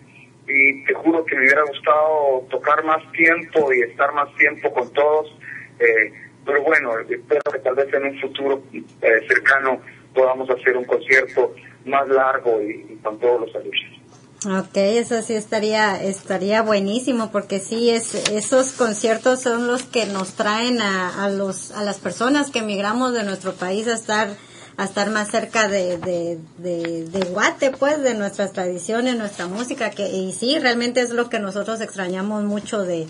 [0.47, 4.93] y te juro que me hubiera gustado tocar más tiempo y estar más tiempo con
[4.93, 5.37] todos.
[5.81, 6.13] eh,
[6.45, 9.81] pero bueno, espero que tal vez en un futuro eh, cercano
[10.15, 11.55] podamos hacer un concierto
[11.87, 13.96] más largo y, y con todos los alumnos.
[14.45, 20.35] Ok, eso sí estaría estaría buenísimo porque sí es esos conciertos son los que nos
[20.35, 24.37] traen a, a los a las personas que emigramos de nuestro país a estar
[24.77, 29.91] a estar más cerca de, de, de, de Guate, pues, de nuestras tradiciones, nuestra música,
[29.91, 33.09] que, y sí, realmente es lo que nosotros extrañamos mucho de,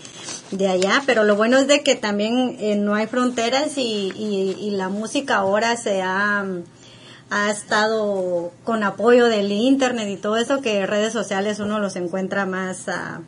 [0.51, 4.55] de allá, pero lo bueno es de que también eh, no hay fronteras y, y,
[4.59, 6.45] y la música ahora se ha,
[7.29, 12.45] ha estado con apoyo del internet y todo eso que redes sociales uno los encuentra
[12.45, 13.19] más a,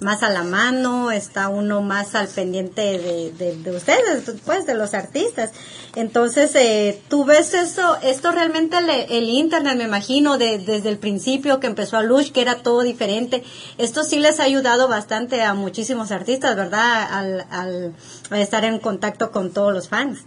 [0.00, 4.74] más a la mano, está uno más al pendiente de, de, de ustedes, pues de
[4.74, 5.52] los artistas.
[5.94, 10.98] Entonces, eh, tú ves eso, esto realmente le- el internet, me imagino, de, desde el
[10.98, 13.42] principio que empezó a Lush, que era todo diferente.
[13.78, 17.08] Esto sí les ha ayudado bastante a muchísimos artistas, ¿verdad?
[17.10, 17.94] Al, al
[18.32, 20.18] estar en contacto con todos los fans.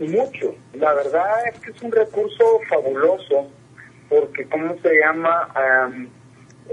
[0.00, 0.54] Mucho.
[0.74, 3.50] La verdad es que es un recurso fabuloso
[4.08, 5.48] porque, ¿cómo se llama?
[5.54, 6.08] Am,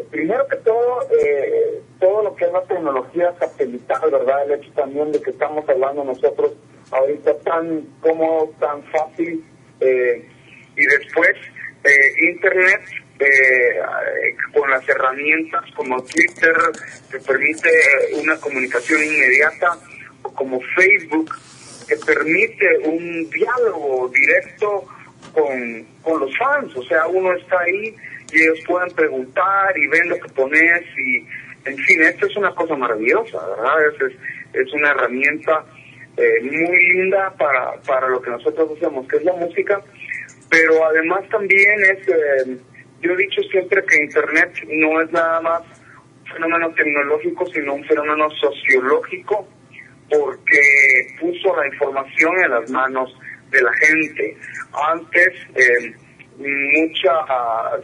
[0.09, 4.43] primero que todo, eh, todo lo que es la tecnología satelital, ¿verdad?
[4.45, 6.53] El hecho también de que estamos hablando nosotros
[6.91, 9.43] ahorita tan cómodo, tan fácil,
[9.81, 10.25] eh,
[10.75, 11.35] y después
[11.83, 12.81] eh, Internet
[13.19, 13.79] eh,
[14.53, 16.55] con las herramientas como Twitter
[17.11, 17.69] que permite
[18.21, 19.77] una comunicación inmediata
[20.23, 21.33] o como Facebook
[21.87, 24.85] que permite un diálogo directo
[25.33, 27.95] con, con los fans, o sea, uno está ahí
[28.31, 31.25] y ellos pueden preguntar y ven lo que pones y,
[31.65, 33.87] en fin, esto es una cosa maravillosa, ¿verdad?
[33.87, 34.17] Es, es,
[34.53, 35.65] es una herramienta
[36.17, 39.81] eh, muy linda para, para lo que nosotros hacemos, que es la música,
[40.49, 42.57] pero además también es, eh,
[43.01, 47.83] yo he dicho siempre que Internet no es nada más un fenómeno tecnológico, sino un
[47.83, 49.47] fenómeno sociológico,
[50.09, 53.15] porque puso la información en las manos
[53.51, 54.37] de la gente.
[54.73, 55.95] Antes, eh,
[56.37, 57.77] mucha, ah,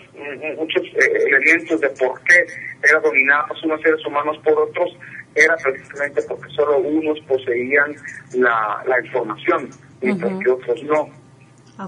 [0.57, 2.45] muchos eh, elementos de por qué
[2.83, 4.95] eran dominados unos seres humanos por otros
[5.35, 7.95] era precisamente porque solo unos poseían
[8.35, 9.69] la, la información,
[10.01, 11.09] mientras que otros no.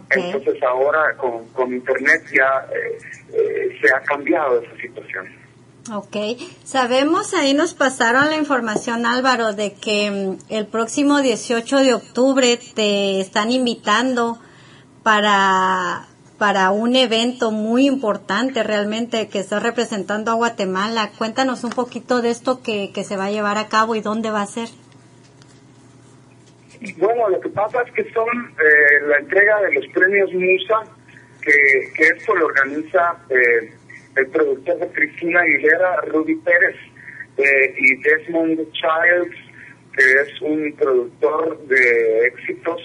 [0.10, 2.98] Entonces ahora con, con Internet ya eh,
[3.34, 5.28] eh, se ha cambiado esa situación.
[5.94, 6.18] Ok,
[6.64, 12.58] sabemos, ahí nos pasaron la información Álvaro de que mm, el próximo 18 de octubre
[12.74, 14.40] te están invitando
[15.04, 16.08] para,
[16.40, 21.12] para un evento muy importante realmente que está representando a Guatemala.
[21.20, 24.32] Cuéntanos un poquito de esto que, que se va a llevar a cabo y dónde
[24.32, 24.70] va a ser.
[26.98, 30.92] Bueno, lo que pasa es que son eh, la entrega de los premios Musa,
[31.44, 33.72] que, que esto lo organiza eh,
[34.16, 36.76] el productor de Cristina Aguilera, Rudy Pérez,
[37.38, 39.36] eh, y Desmond Childs,
[39.96, 42.82] que es un productor de éxitos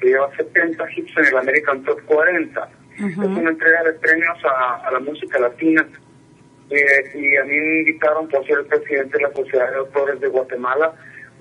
[0.00, 2.68] que lleva 70 hits en el American Top 40.
[2.98, 5.86] Es una entrega de premios a, a la música latina.
[6.70, 10.20] Eh, y a mí me invitaron por ser el presidente de la Sociedad de Autores
[10.20, 10.94] de Guatemala,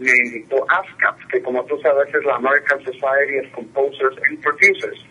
[0.03, 5.05] me invitó ASCAP, que como tú sabes es la American Society of Composers and Producers.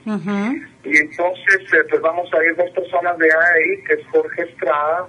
[0.85, 5.09] Y entonces, eh, pues vamos a ir dos personas de ahí, que es Jorge Estrada,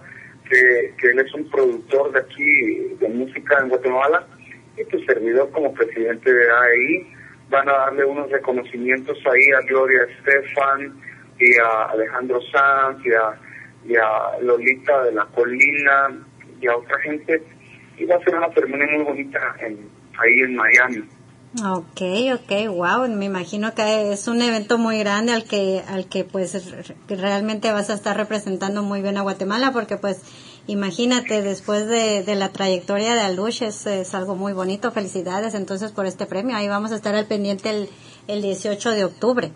[0.49, 4.27] que, que él es un productor de aquí de música en Guatemala,
[4.77, 7.13] y tu servidor como presidente de AEI.
[7.49, 10.99] Van a darle unos reconocimientos ahí a Gloria Estefan
[11.39, 13.39] y a Alejandro Sanz y a,
[13.85, 16.19] y a Lolita de la Colina
[16.59, 17.43] y a otra gente.
[17.97, 19.77] Y va a ser una ceremonia muy bonita en,
[20.17, 21.03] ahí en Miami.
[21.61, 22.01] Ok,
[22.33, 26.57] ok, wow, me imagino que es un evento muy grande al que, al que pues
[27.07, 30.19] realmente vas a estar representando muy bien a Guatemala porque pues
[30.65, 35.91] imagínate después de, de la trayectoria de Alush es, es algo muy bonito, felicidades entonces
[35.91, 37.89] por este premio, ahí vamos a estar al pendiente el,
[38.27, 39.51] el 18 de octubre.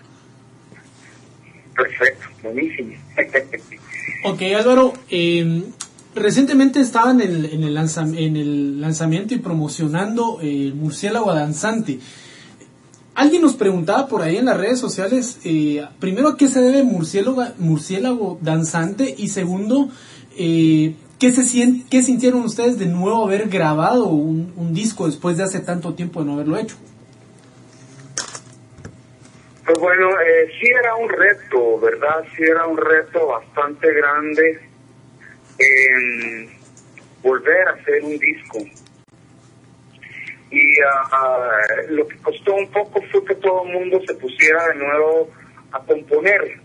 [1.76, 2.94] Perfecto, buenísimo.
[4.24, 5.64] Ok, Álvaro, eh,
[6.20, 7.64] recientemente estaban en, el en
[8.36, 12.00] el lanzamiento y promocionando eh, el murciélago danzante.
[13.16, 16.84] Alguien nos preguntaba por ahí en las redes sociales, eh, primero, ¿a qué se debe
[16.84, 19.16] murciélago, murciélago danzante?
[19.18, 19.90] Y segundo,
[20.38, 25.36] eh, ¿qué, se sien- ¿qué sintieron ustedes de nuevo haber grabado un, un disco después
[25.38, 26.76] de hace tanto tiempo de no haberlo hecho?
[29.66, 32.24] Pues bueno, eh, sí era un reto, ¿verdad?
[32.36, 34.67] Sí era un reto bastante grande
[37.22, 38.60] volver a hacer un disco.
[40.50, 40.62] Y
[41.12, 45.30] ah, lo que costó un poco fue que todo el mundo se pusiera de nuevo
[45.72, 46.60] a componer.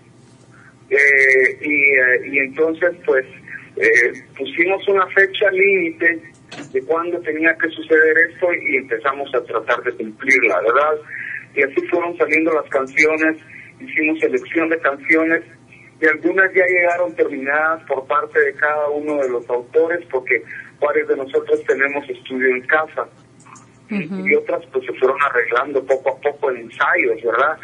[0.90, 3.24] Eh, y, eh, y entonces, pues,
[3.76, 6.22] eh, pusimos una fecha límite
[6.72, 11.01] de cuándo tenía que suceder esto y empezamos a tratar de cumplirla, ¿verdad?
[11.55, 13.38] Y así fueron saliendo las canciones,
[13.80, 15.43] hicimos selección de canciones
[16.03, 20.43] y algunas ya llegaron terminadas por parte de cada uno de los autores porque
[20.81, 23.07] varios de nosotros tenemos estudio en casa
[23.89, 27.57] y otras pues se fueron arreglando poco a poco en ensayos, ¿verdad?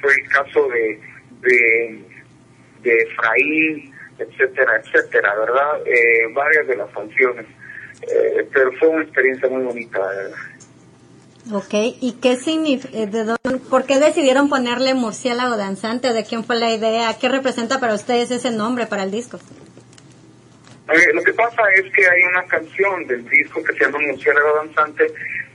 [0.00, 1.00] Fue el caso de,
[1.40, 2.04] de,
[2.82, 5.80] de Efraín, etcétera, etcétera, ¿verdad?
[5.84, 7.46] Eh, varias de las canciones.
[8.02, 10.36] Eh, pero fue una experiencia muy bonita, ¿verdad?
[11.52, 16.12] Ok, ¿y qué significa, de dónde- por qué decidieron ponerle murciélago danzante?
[16.12, 17.18] ¿De quién fue la idea?
[17.18, 19.38] ¿Qué representa para ustedes ese nombre para el disco?
[20.88, 24.56] Eh, lo que pasa es que hay una canción del disco que se llama Murciélago
[24.56, 25.06] Danzante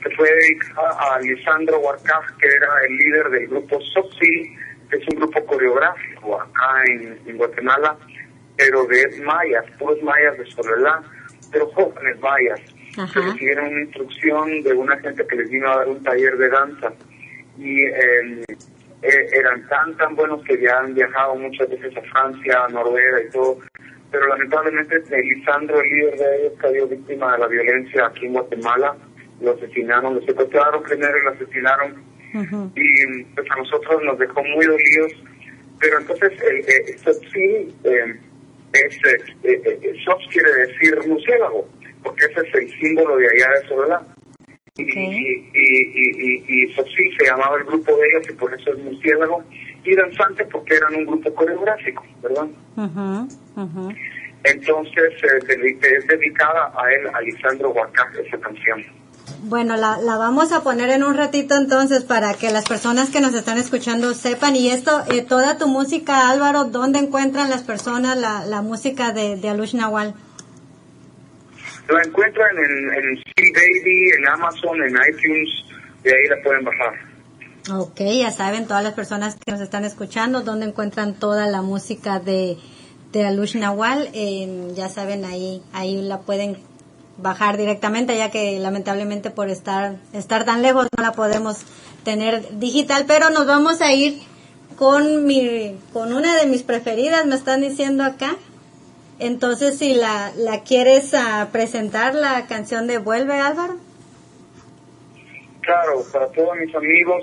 [0.01, 4.55] que fue dedicada a Alessandro Huarcaj, que era el líder del grupo Soxy,
[4.89, 7.97] que es un grupo coreográfico acá en, Guatemala,
[8.55, 11.01] pero de mayas, puros mayas de Soledad,
[11.51, 12.59] pero jóvenes mayas.
[13.07, 16.49] Que recibieron una instrucción de una gente que les vino a dar un taller de
[16.49, 16.93] danza.
[17.57, 18.43] Y eh,
[19.01, 23.21] eh, eran tan, tan buenos que ya han viajado muchas veces a Francia, a Noruega
[23.23, 23.59] y todo,
[24.11, 28.95] pero lamentablemente Lisandro, el líder de ellos, cayó víctima de la violencia aquí en Guatemala.
[29.41, 32.03] Lo asesinaron, lo secuestraron primero y lo asesinaron.
[32.75, 35.13] Y pues a nosotros nos dejó muy dolidos.
[35.79, 38.19] Pero entonces, el, eh, Sotzil, eh,
[38.73, 41.67] es, eh, eh, eh, Sots quiere decir murciélago,
[42.03, 44.01] porque ese es el símbolo de allá de Soledad.
[44.77, 48.71] Y, y, y, y, y Sotzil se llamaba el grupo de ellos y por eso
[48.71, 49.43] es murciélago.
[49.83, 52.47] Y danzante porque eran un grupo coreográfico, ¿verdad?
[52.77, 53.27] Ujú,
[53.61, 53.93] ujú.
[54.43, 58.85] Entonces, eh, es dedicada a él, a Lisandro Huacá, esa canción.
[59.43, 63.21] Bueno, la, la vamos a poner en un ratito entonces para que las personas que
[63.21, 64.55] nos están escuchando sepan.
[64.55, 69.35] Y esto, eh, toda tu música, Álvaro, ¿dónde encuentran las personas la, la música de,
[69.37, 70.13] de Alush Nahual?
[71.89, 75.49] La encuentran en, en Steel Baby, en Amazon, en iTunes,
[76.03, 77.09] de ahí la pueden bajar.
[77.71, 82.19] Ok, ya saben, todas las personas que nos están escuchando, dónde encuentran toda la música
[82.19, 82.57] de,
[83.11, 84.09] de Alush Nahual.
[84.13, 86.57] Eh, ya saben, ahí, ahí la pueden
[87.17, 91.57] bajar directamente, ya que lamentablemente por estar, estar tan lejos no la podemos
[92.03, 94.19] tener digital, pero nos vamos a ir
[94.77, 98.35] con mi, con una de mis preferidas, me están diciendo acá.
[99.19, 103.75] Entonces, si la, la quieres ah, presentar, la canción de Vuelve, Álvaro.
[105.61, 107.21] Claro, para todos mis amigos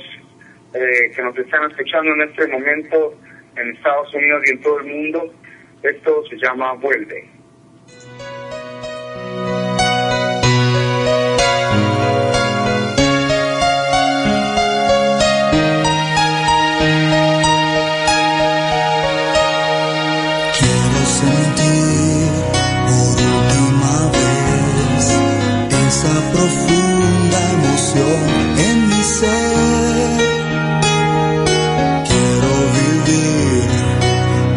[0.75, 3.15] eh, que nos están escuchando en este momento
[3.57, 5.35] en Estados Unidos y en todo el mundo,
[5.83, 7.36] esto se llama Vuelve.
[29.19, 29.31] Quiero
[32.77, 33.69] vivir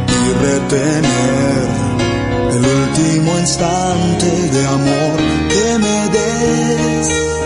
[0.07, 1.67] y retener
[2.51, 5.17] el último instante de amor
[5.49, 7.38] que me des.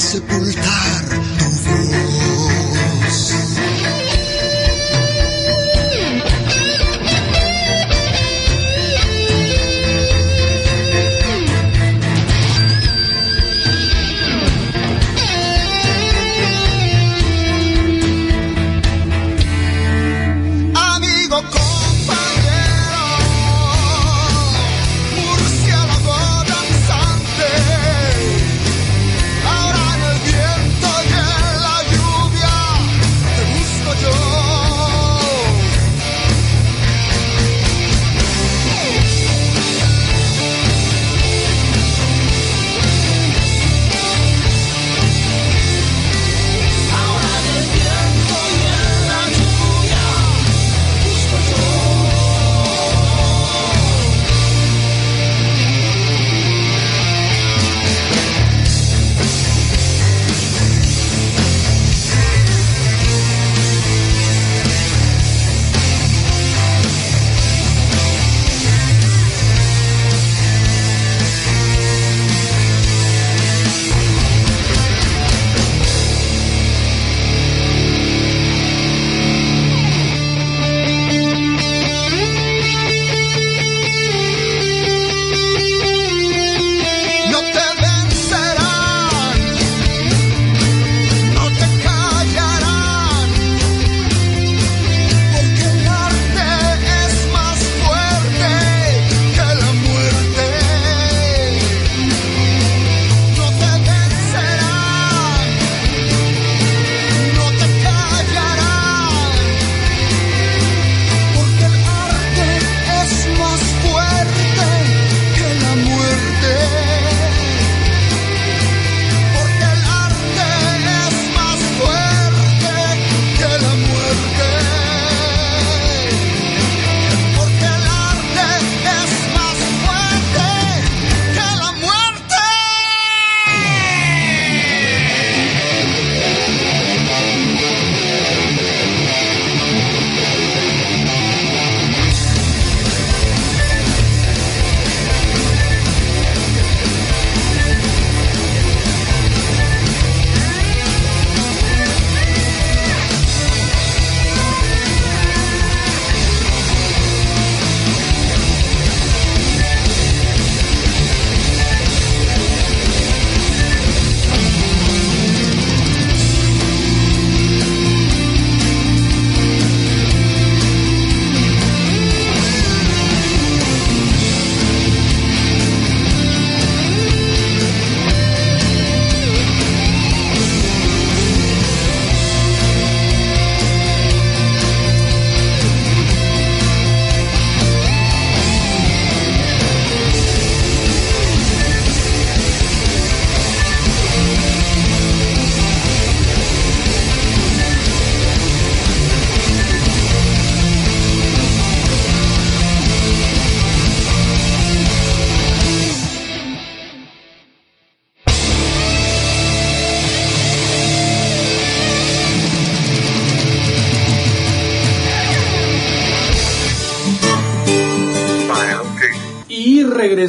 [0.00, 1.09] Sepultar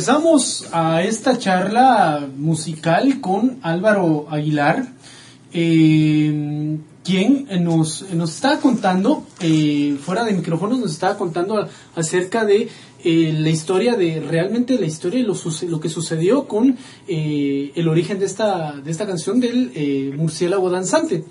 [0.01, 4.87] regresamos a esta charla musical con Álvaro Aguilar,
[5.53, 12.67] eh, quien nos, nos estaba contando, eh, fuera de micrófonos, nos estaba contando acerca de
[13.03, 15.35] eh, la historia de, realmente la historia de lo,
[15.69, 16.75] lo que sucedió con
[17.07, 21.25] el origen de esta, de esta canción del murciélago danzante.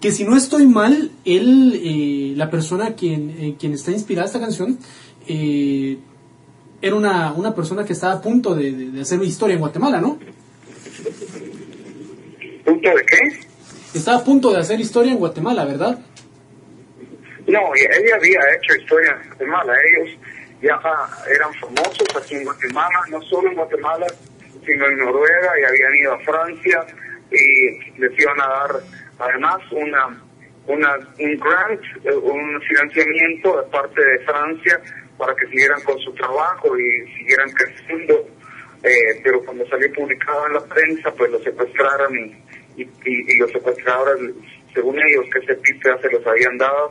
[0.00, 4.78] Que si no estoy mal, él, eh, la persona quien, quien está inspirada esta canción,
[5.32, 5.98] eh,
[6.82, 10.00] era una, una persona que estaba a punto de, de- de hacer historia en Guatemala,
[10.00, 10.18] ¿no?
[12.64, 13.40] ¿Punto de qué?
[13.94, 15.98] Estaba a punto de hacer historia en Guatemala, ¿verdad?
[17.48, 19.72] No, ella había hecho historia en Guatemala.
[19.88, 20.18] Ellos
[20.62, 20.78] ya
[21.34, 24.06] eran famosos aquí en Guatemala, no solo en Guatemala,
[24.64, 26.86] sino en Noruega, y habían ido a Francia
[27.32, 28.80] y les iban a dar
[29.18, 30.22] además una,
[30.66, 34.80] una un grant, eh, un financiamiento de parte de Francia
[35.20, 38.26] para que siguieran con su trabajo y siguieran creciendo.
[38.82, 43.52] Eh, pero cuando salió publicado en la prensa, pues lo secuestraron y, y, y- los
[43.52, 44.34] secuestradores,
[44.72, 46.90] según ellos, que ese ya se los habían dado,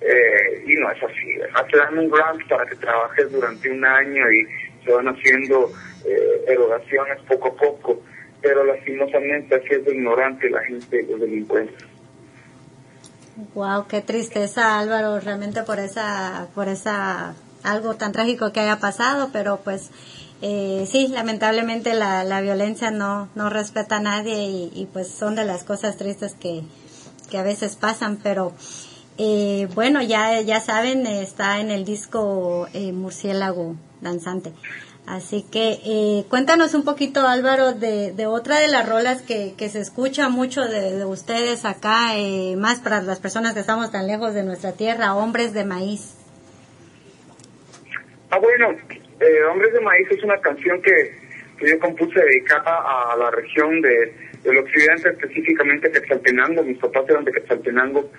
[0.00, 1.36] eh, y no es así.
[1.38, 1.66] ¿verdad?
[1.68, 4.46] Te dan un grant para que trabajes durante un año y
[4.84, 5.72] se van haciendo
[6.04, 8.00] eh, erogaciones poco a poco,
[8.40, 11.84] pero lastimosamente así es ignorante la gente, los delincuentes.
[13.54, 17.34] Wow, qué tristeza Álvaro, realmente por esa, por esa,
[17.66, 19.90] algo tan trágico que haya pasado, pero pues
[20.42, 25.44] eh, sí, lamentablemente la, la violencia no, no respeta a nadie y, pues son de
[25.44, 26.62] las cosas tristes que,
[27.30, 28.52] que a veces pasan, pero
[29.18, 34.52] eh, bueno, ya, ya saben, está en el disco eh, Murciélago Danzante.
[35.06, 39.68] Así que eh, cuéntanos un poquito, Álvaro, de, de otra de las rolas que, que
[39.68, 44.08] se escucha mucho de, de ustedes acá, eh, más para las personas que estamos tan
[44.08, 46.15] lejos de nuestra tierra, Hombres de Maíz.
[48.30, 48.76] Ah, bueno,
[49.20, 51.26] eh, Hombres de Maíz es una canción que,
[51.60, 54.12] yo compuse dedicada a la región de,
[54.42, 56.62] del occidente, específicamente Quetzaltenango.
[56.62, 58.10] Mis papás eran de Quetzaltenango.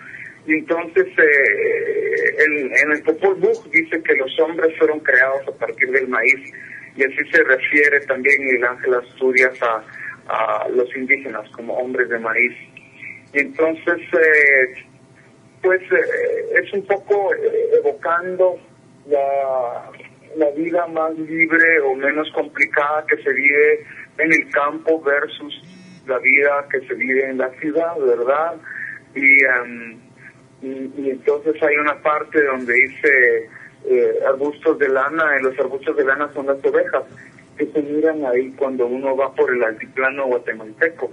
[0.47, 5.51] Y entonces, eh, en, en el Popol Vuh dice que los hombres fueron creados a
[5.51, 6.51] partir del maíz.
[6.95, 9.83] Y así se refiere también el Ángel Asturias a,
[10.27, 12.53] a los indígenas como hombres de maíz.
[13.33, 14.85] Y entonces, eh,
[15.61, 18.59] pues eh, es un poco eh, evocando
[19.07, 19.91] la,
[20.35, 23.85] la vida más libre o menos complicada que se vive
[24.17, 25.61] en el campo versus
[26.05, 28.55] la vida que se vive en la ciudad, ¿verdad?
[29.15, 29.99] Y, em,
[30.61, 33.49] y, y entonces hay una parte donde dice
[33.89, 37.03] eh, arbustos de lana, y los arbustos de lana son las ovejas
[37.57, 41.09] que se miran ahí cuando uno va por el altiplano guatemalteco,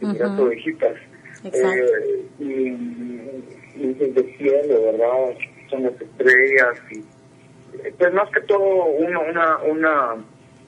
[0.00, 0.48] y mira las Ujú.
[0.48, 0.96] ovejitas.
[1.44, 5.36] Eh, y, y luces de cielo, ¿verdad?
[5.68, 7.04] Son las estrellas y eh,
[7.98, 10.14] pues más que todo una, una, una,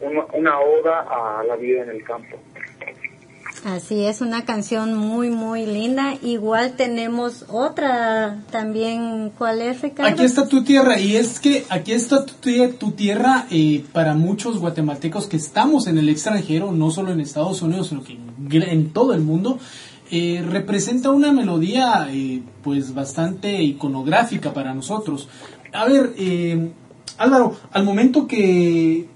[0.00, 1.07] una, una oda
[1.40, 2.38] a la vida en el campo.
[3.64, 6.14] Así es, una canción muy, muy linda.
[6.22, 10.11] Igual tenemos otra también, ¿cuál es, Ricardo?
[10.12, 12.34] Aquí está tu tierra y es que aquí está tu,
[12.78, 17.62] tu tierra eh, para muchos guatemaltecos que estamos en el extranjero, no solo en Estados
[17.62, 19.59] Unidos, sino que en, gr- en todo el mundo,
[20.11, 25.26] eh, representa una melodía eh, pues bastante iconográfica para nosotros.
[25.72, 26.70] A ver, eh,
[27.18, 29.06] Álvaro, al momento que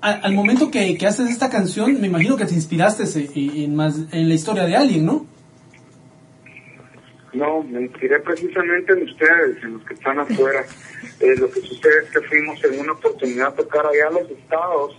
[0.00, 3.96] al momento que, que haces esta canción, me imagino que te inspiraste eh, en, más,
[4.12, 5.26] en la historia de alguien, ¿no?
[7.32, 10.64] No, me inspiré precisamente en ustedes, en los que están afuera.
[11.20, 14.30] Eh, lo que sucede es que fuimos en una oportunidad a tocar allá a los
[14.30, 14.94] estados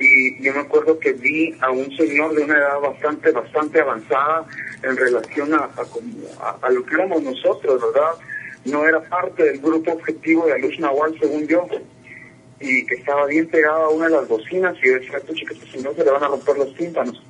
[0.00, 4.46] y yo me acuerdo que vi a un señor de una edad bastante, bastante avanzada
[4.82, 5.58] en relación a,
[6.40, 8.10] a- a lo que éramos nosotros, ¿verdad?
[8.64, 11.66] No era parte del grupo objetivo de Luz Nahual, según yo,
[12.60, 15.54] y que estaba bien pegado a una de las bocinas y yo decía, pucha, que
[15.54, 17.22] este señor se le van a romper los tímpanos.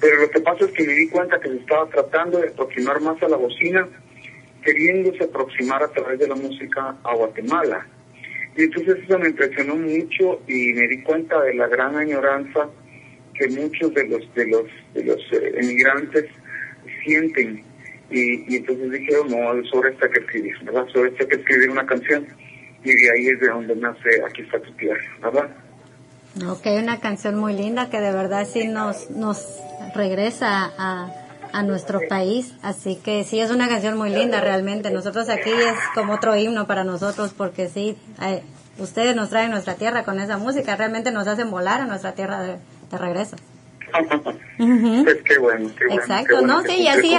[0.00, 3.00] Pero lo que pasa es que me di cuenta que se estaba tratando de aproximar
[3.00, 3.88] más a la bocina,
[4.64, 7.86] queriéndose aproximar a través de la música a Guatemala.
[8.56, 12.68] Y entonces eso me impresionó mucho y me di cuenta de la gran añoranza
[13.34, 14.64] que muchos de los de los
[14.94, 16.26] de los eh, emigrantes
[17.04, 17.64] sienten.
[18.12, 20.86] Y, y entonces dije, oh, no, sobre esto hay que escribir, ¿verdad?
[20.92, 22.26] Sobre esto hay que escribir una canción.
[22.84, 25.50] Y de ahí es de donde nace Aquí está tu tierra, ¿verdad?
[26.48, 29.60] Ok, una canción muy linda que de verdad sí nos, nos
[29.94, 31.12] regresa a,
[31.52, 32.54] a nuestro país.
[32.62, 34.90] Así que sí, es una canción muy linda realmente.
[34.90, 38.42] Nosotros aquí es como otro himno para nosotros porque sí, eh,
[38.78, 40.74] ustedes nos traen nuestra tierra con esa música.
[40.76, 42.56] Realmente nos hacen volar a nuestra tierra de,
[42.90, 43.36] de regreso.
[45.04, 46.00] Pues qué bueno, qué bueno.
[46.02, 46.62] Exacto, qué bueno ¿no?
[46.62, 47.14] que Sí, y así-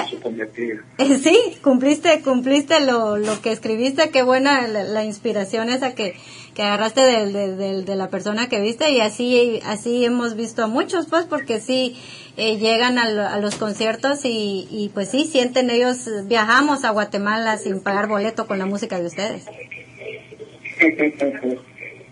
[1.23, 6.15] Sí, cumpliste, cumpliste lo, lo que escribiste, qué buena la, la inspiración esa que,
[6.55, 10.63] que agarraste de, de, de- de la persona que viste y así, así hemos visto
[10.63, 11.95] a muchos, pues, porque sí
[12.37, 16.91] eh, llegan a, lo- a los conciertos y, y pues sí, sienten ellos, viajamos a
[16.91, 19.45] Guatemala sin pagar boleto con la música de ustedes.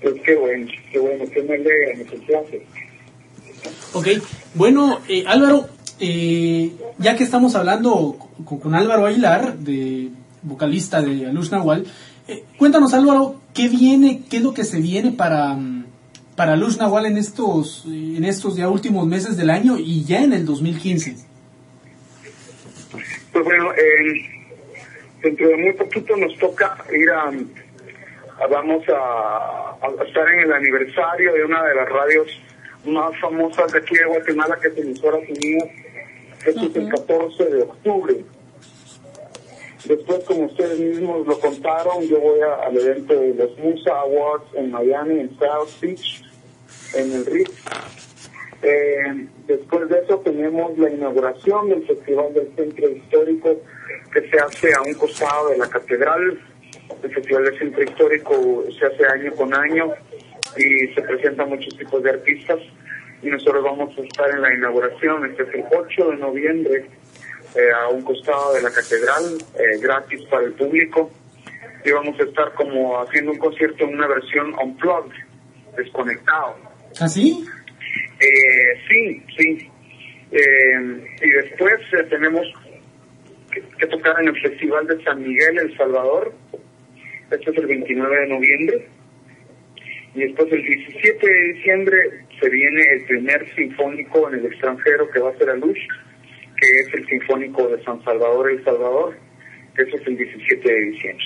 [0.02, 2.62] pues qué bueno, qué bueno, que me alegra, me complace.
[3.94, 4.08] Ok,
[4.54, 5.68] bueno, eh, Álvaro,
[6.00, 10.10] eh, ya que estamos hablando con, Álvaro Aguilar, de
[10.42, 11.86] vocalista de Alush Nahual,
[12.28, 15.58] eh, cuéntanos Álvaro, ¿qué viene, qué es lo que se viene para,
[16.36, 20.24] para Alush Nahual en estos, eh, en estos ya últimos meses del año y ya
[20.24, 21.18] en el 2015?
[23.34, 23.70] Pues bueno,
[25.22, 27.32] dentro de muy poquito nos toca ir a,
[28.50, 32.28] vamos a estar en el aniversario de una de las radios
[32.86, 35.70] más famosas de aquí de Guatemala, que es Emisoras Unidas.
[36.46, 38.16] Esto es el 14 de octubre.
[39.86, 44.46] Después, como ustedes mismos lo contaron, yo voy a- al evento de los Musa Awards
[44.56, 46.24] en Miami, en South Beach,
[46.96, 47.52] en el Ritz.
[48.64, 53.56] Eh, después de eso tenemos la inauguración del Festival del Centro Histórico
[54.14, 56.40] que se hace a un costado de la catedral.
[57.02, 59.92] El Festival del Centro Histórico se hace año con año
[60.58, 62.60] y se presentan muchos tipos de artistas
[63.22, 66.86] y nosotros vamos a estar en la inauguración, este es el 8 de noviembre,
[67.56, 71.12] eh, a un costado de la catedral, eh, gratis para el público.
[71.84, 75.16] Y vamos a estar como haciendo un concierto en una versión unplugged,
[75.76, 76.56] desconectado.
[77.00, 77.46] ¿Así?
[78.20, 79.72] Eh, sí, sí.
[80.32, 81.80] Eh, y después
[82.10, 82.42] tenemos
[83.52, 86.34] que, que tocar en el Festival de San Miguel, El Salvador.
[87.32, 88.88] Este es el 29 de noviembre.
[90.16, 91.98] Y después el 17 de diciembre
[92.40, 95.78] se viene el primer sinfónico en el extranjero que va a ser a Luz,
[96.58, 99.18] que es el Sinfónico de San Salvador, El Salvador.
[99.78, 101.26] Eso es el 17 de diciembre.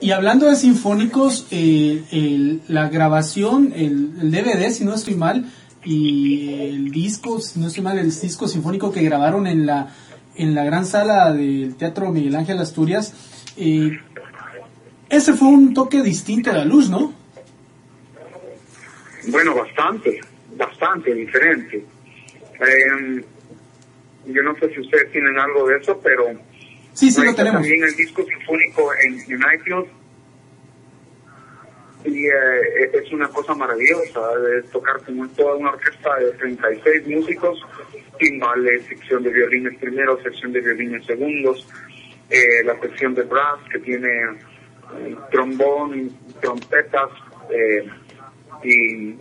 [0.00, 5.46] Y hablando de sinfónicos, eh, el- la grabación, el, el DVD, si no estoy mal,
[5.84, 9.94] y el disco, si no estoy mal, el disco sinfónico que grabaron en la,
[10.36, 13.14] en la gran sala del Teatro Miguel Ángel Asturias,
[13.56, 13.98] eh,
[15.08, 17.14] ese fue un toque distinto de la luz, ¿no?
[19.28, 20.20] Bueno, bastante,
[20.56, 21.84] bastante diferente.
[22.60, 23.24] Eh,
[24.26, 26.26] yo no sé si ustedes tienen algo de eso, pero
[26.92, 27.60] Sí, sí, lo tenemos.
[27.60, 29.90] también el disco sinfónico en United.
[32.04, 37.58] Y eh, es una cosa maravillosa de tocar con toda una orquesta de 36 músicos,
[38.18, 41.66] timbales, sección de violines primero, sección de violines segundos,
[42.30, 44.08] eh, la sección de brass que tiene
[45.30, 46.10] trombón,
[46.40, 47.10] trompetas,
[47.50, 47.86] eh,
[48.64, 49.16] y, y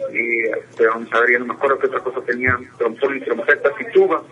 [0.57, 3.73] este, vamos a ver, ya no me acuerdo qué otra cosa tenía, trombón y trompetas
[3.79, 4.23] y tuba,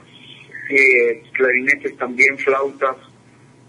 [0.69, 2.95] eh, clarinetes también, flautas,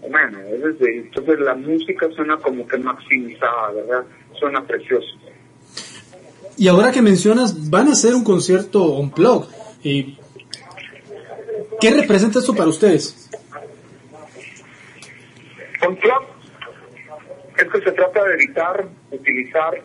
[0.09, 4.03] bueno, desde- entonces la música suena como que maximizada, ¿verdad?
[4.39, 5.07] Suena precioso.
[6.57, 9.47] Y ahora que mencionas, van a hacer un concierto on blog.
[9.83, 10.15] ¿Qué
[11.91, 13.29] representa esto para ustedes?
[15.79, 16.24] Club
[17.65, 19.81] es que se trata de evitar utilizar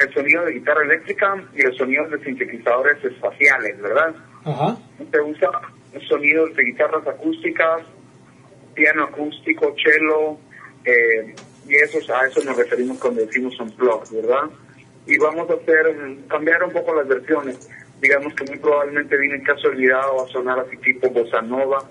[0.00, 4.14] el sonido de guitarra eléctrica y los sonidos de sintetizadores espaciales, ¿verdad?
[4.44, 4.76] Ajá.
[5.10, 5.50] Se usa
[6.08, 7.82] sonidos de guitarras acústicas,
[8.74, 10.38] piano acústico, cello,
[10.84, 11.34] eh,
[11.66, 14.50] y eso, a eso nos referimos cuando decimos unplugged, ¿verdad?
[15.06, 15.96] Y vamos a hacer,
[16.28, 17.70] cambiar un poco las versiones.
[18.00, 21.88] Digamos que muy probablemente viene casualidad va a sonar así tipo bossa nova,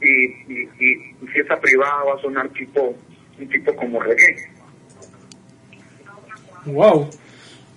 [0.00, 2.94] y, y, y, y si es privada va a sonar tipo,
[3.40, 4.36] un tipo como reggae.
[6.66, 7.08] Wow.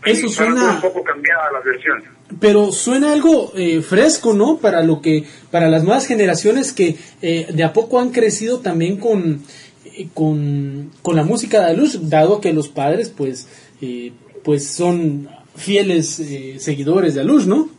[0.06, 2.04] Eso Sí, suena, un poco cambiadas las versiones.
[2.40, 4.58] pero suena algo eh, fresco, ¿no?
[4.58, 8.98] Para lo que, para las nuevas generaciones que eh, de a poco han crecido también
[8.98, 9.44] con,
[9.86, 13.48] eh, con, con la música de luz, dado que los padres, pues,
[13.82, 14.12] eh,
[14.44, 17.70] pues son fieles eh, seguidores de luz, ¿no?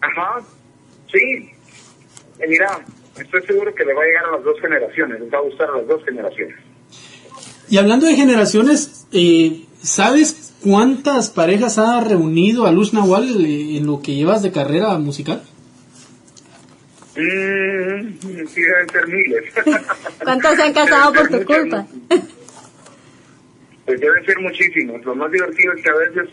[0.00, 0.44] Ajá,
[1.12, 1.50] sí.
[2.48, 2.80] Mira,
[3.20, 5.70] estoy seguro que le va a llegar a las dos generaciones, les va a gustar
[5.70, 6.56] a las dos generaciones.
[7.68, 13.86] Y hablando de generaciones, eh, ¿sabes cuántas parejas ha reunido a Luz Nahual eh, en
[13.86, 15.42] lo que llevas de carrera musical?
[17.16, 19.44] Mm, sí, deben ser miles.
[20.22, 21.86] ¿Cuántos se han casado por tu culpa?
[21.92, 22.40] muchos.
[23.84, 25.04] Pues deben ser muchísimos.
[25.04, 26.28] Lo más divertido es que a veces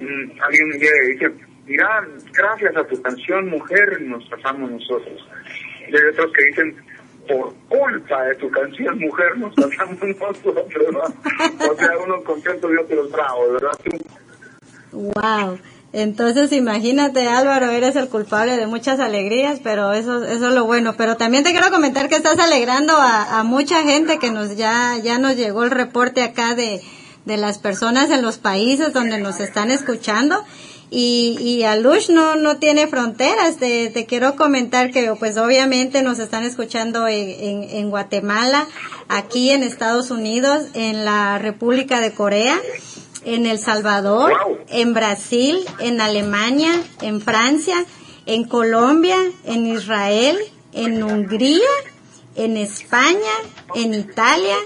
[0.00, 1.30] mm, alguien me llega y dice,
[1.66, 5.28] mira, gracias a tu canción Mujer nos casamos nosotros.
[5.88, 6.76] Y hay otros que dicen,
[7.28, 10.54] por culpa de tu canción Mujer nos casamos nosotros.
[10.92, 11.70] ¿no?
[11.70, 13.78] O sea, unos contentos y otros bravos, ¿verdad?
[14.92, 15.58] Wow.
[15.92, 20.94] Entonces, imagínate, Álvaro, eres el culpable de muchas alegrías, pero eso, eso es lo bueno.
[20.98, 24.96] Pero también te quiero comentar que estás alegrando a, a mucha gente que nos ya,
[25.02, 26.82] ya nos llegó el reporte acá de,
[27.24, 30.44] de las personas en los países donde nos están escuchando.
[30.90, 33.58] Y, y Alush no, no tiene fronteras.
[33.58, 38.66] Te, te quiero comentar que pues obviamente nos están escuchando en, en, en Guatemala,
[39.08, 42.58] aquí en Estados Unidos, en la República de Corea,
[43.24, 44.32] en El Salvador,
[44.68, 46.70] en Brasil, en Alemania,
[47.02, 47.84] en Francia,
[48.24, 50.38] en Colombia, en Israel,
[50.72, 51.68] en Hungría,
[52.36, 53.34] en España,
[53.74, 54.56] en Italia,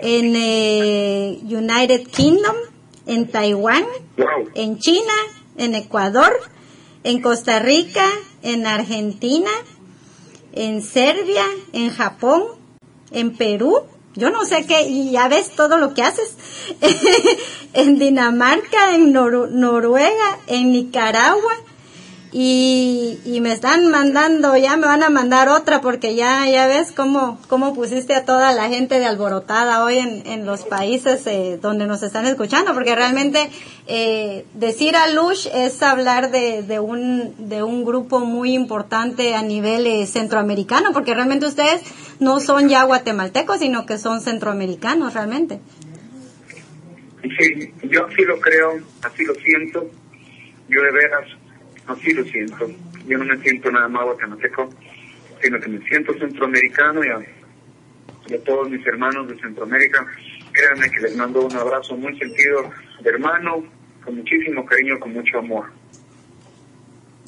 [0.00, 2.56] en eh, United Kingdom,
[3.06, 3.84] en Taiwán,
[4.54, 5.12] en China,
[5.58, 6.32] en Ecuador,
[7.04, 8.06] en Costa Rica,
[8.42, 9.50] en Argentina,
[10.52, 12.42] en Serbia, en Japón,
[13.10, 13.80] en Perú.
[14.14, 16.34] Yo no sé qué, y ya ves todo lo que haces.
[17.74, 21.52] en Dinamarca, en Noru- Noruega, en Nicaragua.
[22.30, 26.92] Y, y me están mandando, ya me van a mandar otra porque ya, ya ves
[26.92, 31.58] cómo, cómo pusiste a toda la gente de alborotada hoy en, en los países eh,
[31.60, 33.48] donde nos están escuchando, porque realmente
[33.86, 39.40] eh, decir a Lush es hablar de, de, un, de un grupo muy importante a
[39.40, 41.80] nivel eh, centroamericano, porque realmente ustedes
[42.20, 45.60] no son ya guatemaltecos, sino que son centroamericanos realmente.
[47.22, 49.90] Sí, yo así lo creo, así lo siento.
[50.68, 51.24] Yo de veras
[51.88, 52.70] así lo siento.
[53.06, 54.68] Yo no me siento nada más guatemalteco,
[55.42, 57.18] sino que me siento centroamericano y a,
[58.28, 60.06] y a todos mis hermanos de Centroamérica.
[60.52, 62.70] Créanme que les mando un abrazo muy sentido
[63.00, 63.64] de hermano,
[64.04, 65.66] con muchísimo cariño, con mucho amor.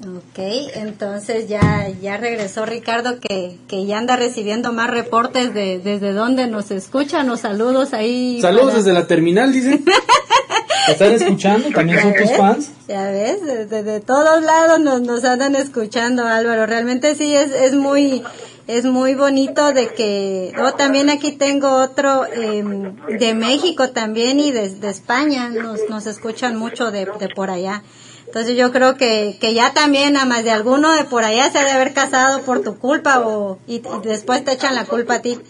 [0.02, 0.38] Ok,
[0.76, 6.46] entonces ya, ya regresó Ricardo que, que ya anda recibiendo más reportes de desde donde
[6.46, 8.40] nos escuchan, los saludos ahí.
[8.40, 9.84] Saludos para- desde la terminal, dicen.
[10.86, 11.70] ¿Te están escuchando?
[11.70, 12.36] ¿También son ¿Ya tus ves?
[12.36, 12.70] fans?
[12.88, 16.66] Ya ves, desde de todos lados nos, nos andan escuchando, Álvaro.
[16.66, 18.22] Realmente sí es, es muy
[18.66, 24.52] es muy bonito de que yo también aquí tengo otro em, de México también y
[24.52, 27.82] de, de España nos, nos escuchan mucho de, de por allá.
[28.26, 31.58] Entonces yo creo que, que ya también a más de alguno de por allá se
[31.58, 35.14] ha de haber casado por tu culpa o y, y después te echan la culpa
[35.14, 35.36] a ti.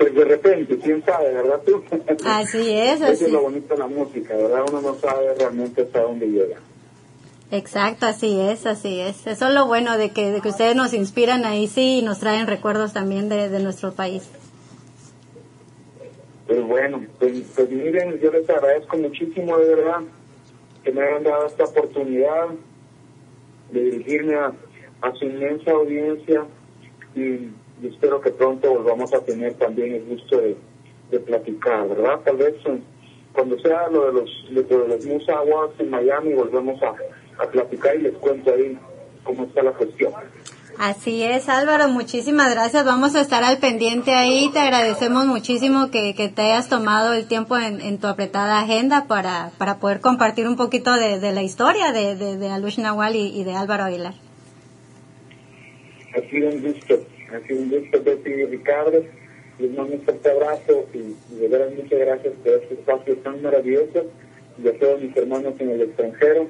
[0.00, 1.84] pues de repente, quién sabe, ¿verdad tú?
[2.24, 3.24] Así es, Eso así.
[3.26, 4.64] es lo bonito de la música, ¿verdad?
[4.70, 6.56] Uno no sabe realmente hasta dónde llega.
[7.50, 9.26] Exacto, así es, así es.
[9.26, 12.18] Eso es lo bueno de que, de que ustedes nos inspiran ahí, sí, y nos
[12.18, 14.26] traen recuerdos también de, de nuestro país.
[16.46, 20.00] Pues bueno, pues, pues miren, yo les agradezco muchísimo de verdad
[20.82, 22.46] que me hayan dado esta oportunidad
[23.70, 24.52] de dirigirme a,
[25.02, 26.44] a su inmensa audiencia
[27.14, 27.50] y,
[27.82, 30.56] y espero que pronto volvamos a tener también el gusto de,
[31.10, 32.20] de platicar, ¿verdad?
[32.24, 32.80] Tal vez eh,
[33.32, 36.94] cuando sea lo de los, lo de los Musa Awards en Miami volvemos a,
[37.42, 38.78] a platicar y les cuento ahí
[39.24, 40.12] cómo está la cuestión.
[40.78, 42.86] Así es, Álvaro, muchísimas gracias.
[42.86, 44.50] Vamos a estar al pendiente ahí.
[44.50, 49.04] Te agradecemos muchísimo que, que te hayas tomado el tiempo en, en tu apretada agenda
[49.06, 53.14] para, para poder compartir un poquito de, de la historia de, de, de Alush Nahual
[53.14, 54.14] y, y de Álvaro Aguilar.
[56.16, 56.94] Ha sido un gusto,
[57.32, 59.04] ha sido un gusto, Betty y Ricardo.
[59.58, 64.06] Les mando un fuerte abrazo y, de verdad muchas gracias por este espacio tan maravilloso
[64.62, 66.48] y a todos mis hermanos en el extranjero.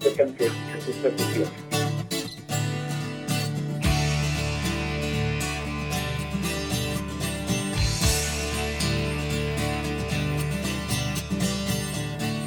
[0.00, 0.52] Que contigo.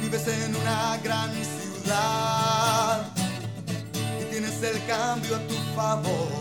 [0.02, 3.12] Vives en una gran ciudad
[4.20, 6.37] y tienes el cambio a tu favor.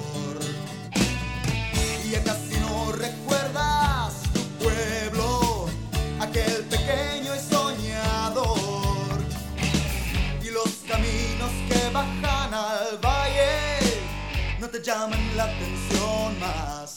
[14.78, 16.94] Te llaman la atención más.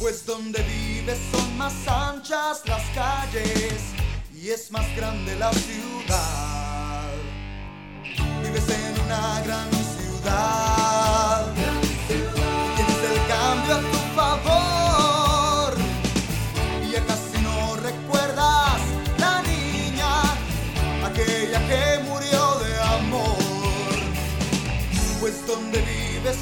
[0.00, 3.82] Pues donde vives son más anchas las calles
[4.34, 7.04] y es más grande la ciudad.
[8.42, 10.81] Vives en una gran ciudad.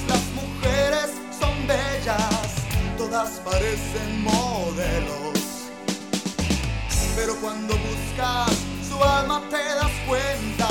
[0.08, 2.48] Las mujeres son bellas,
[2.96, 5.38] todas parecen modelos.
[7.16, 8.50] Pero cuando buscas
[8.88, 10.68] su alma te das cuenta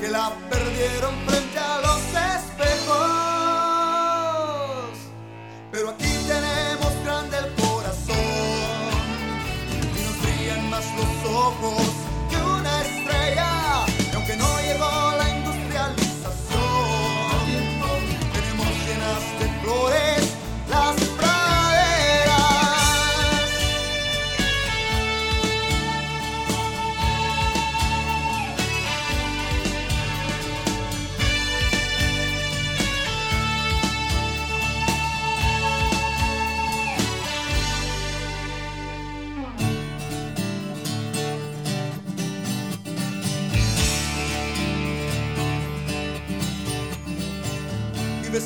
[0.00, 2.00] que la perdieron frente a los
[2.36, 2.98] espejos.
[5.70, 6.11] Pero aquí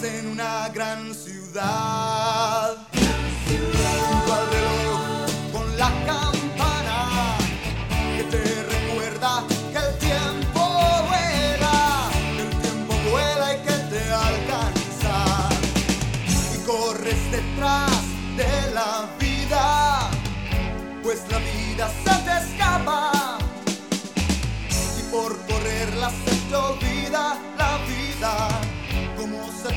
[0.02, 2.15] en una gran ciudad.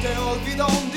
[0.01, 0.88] Te olvidó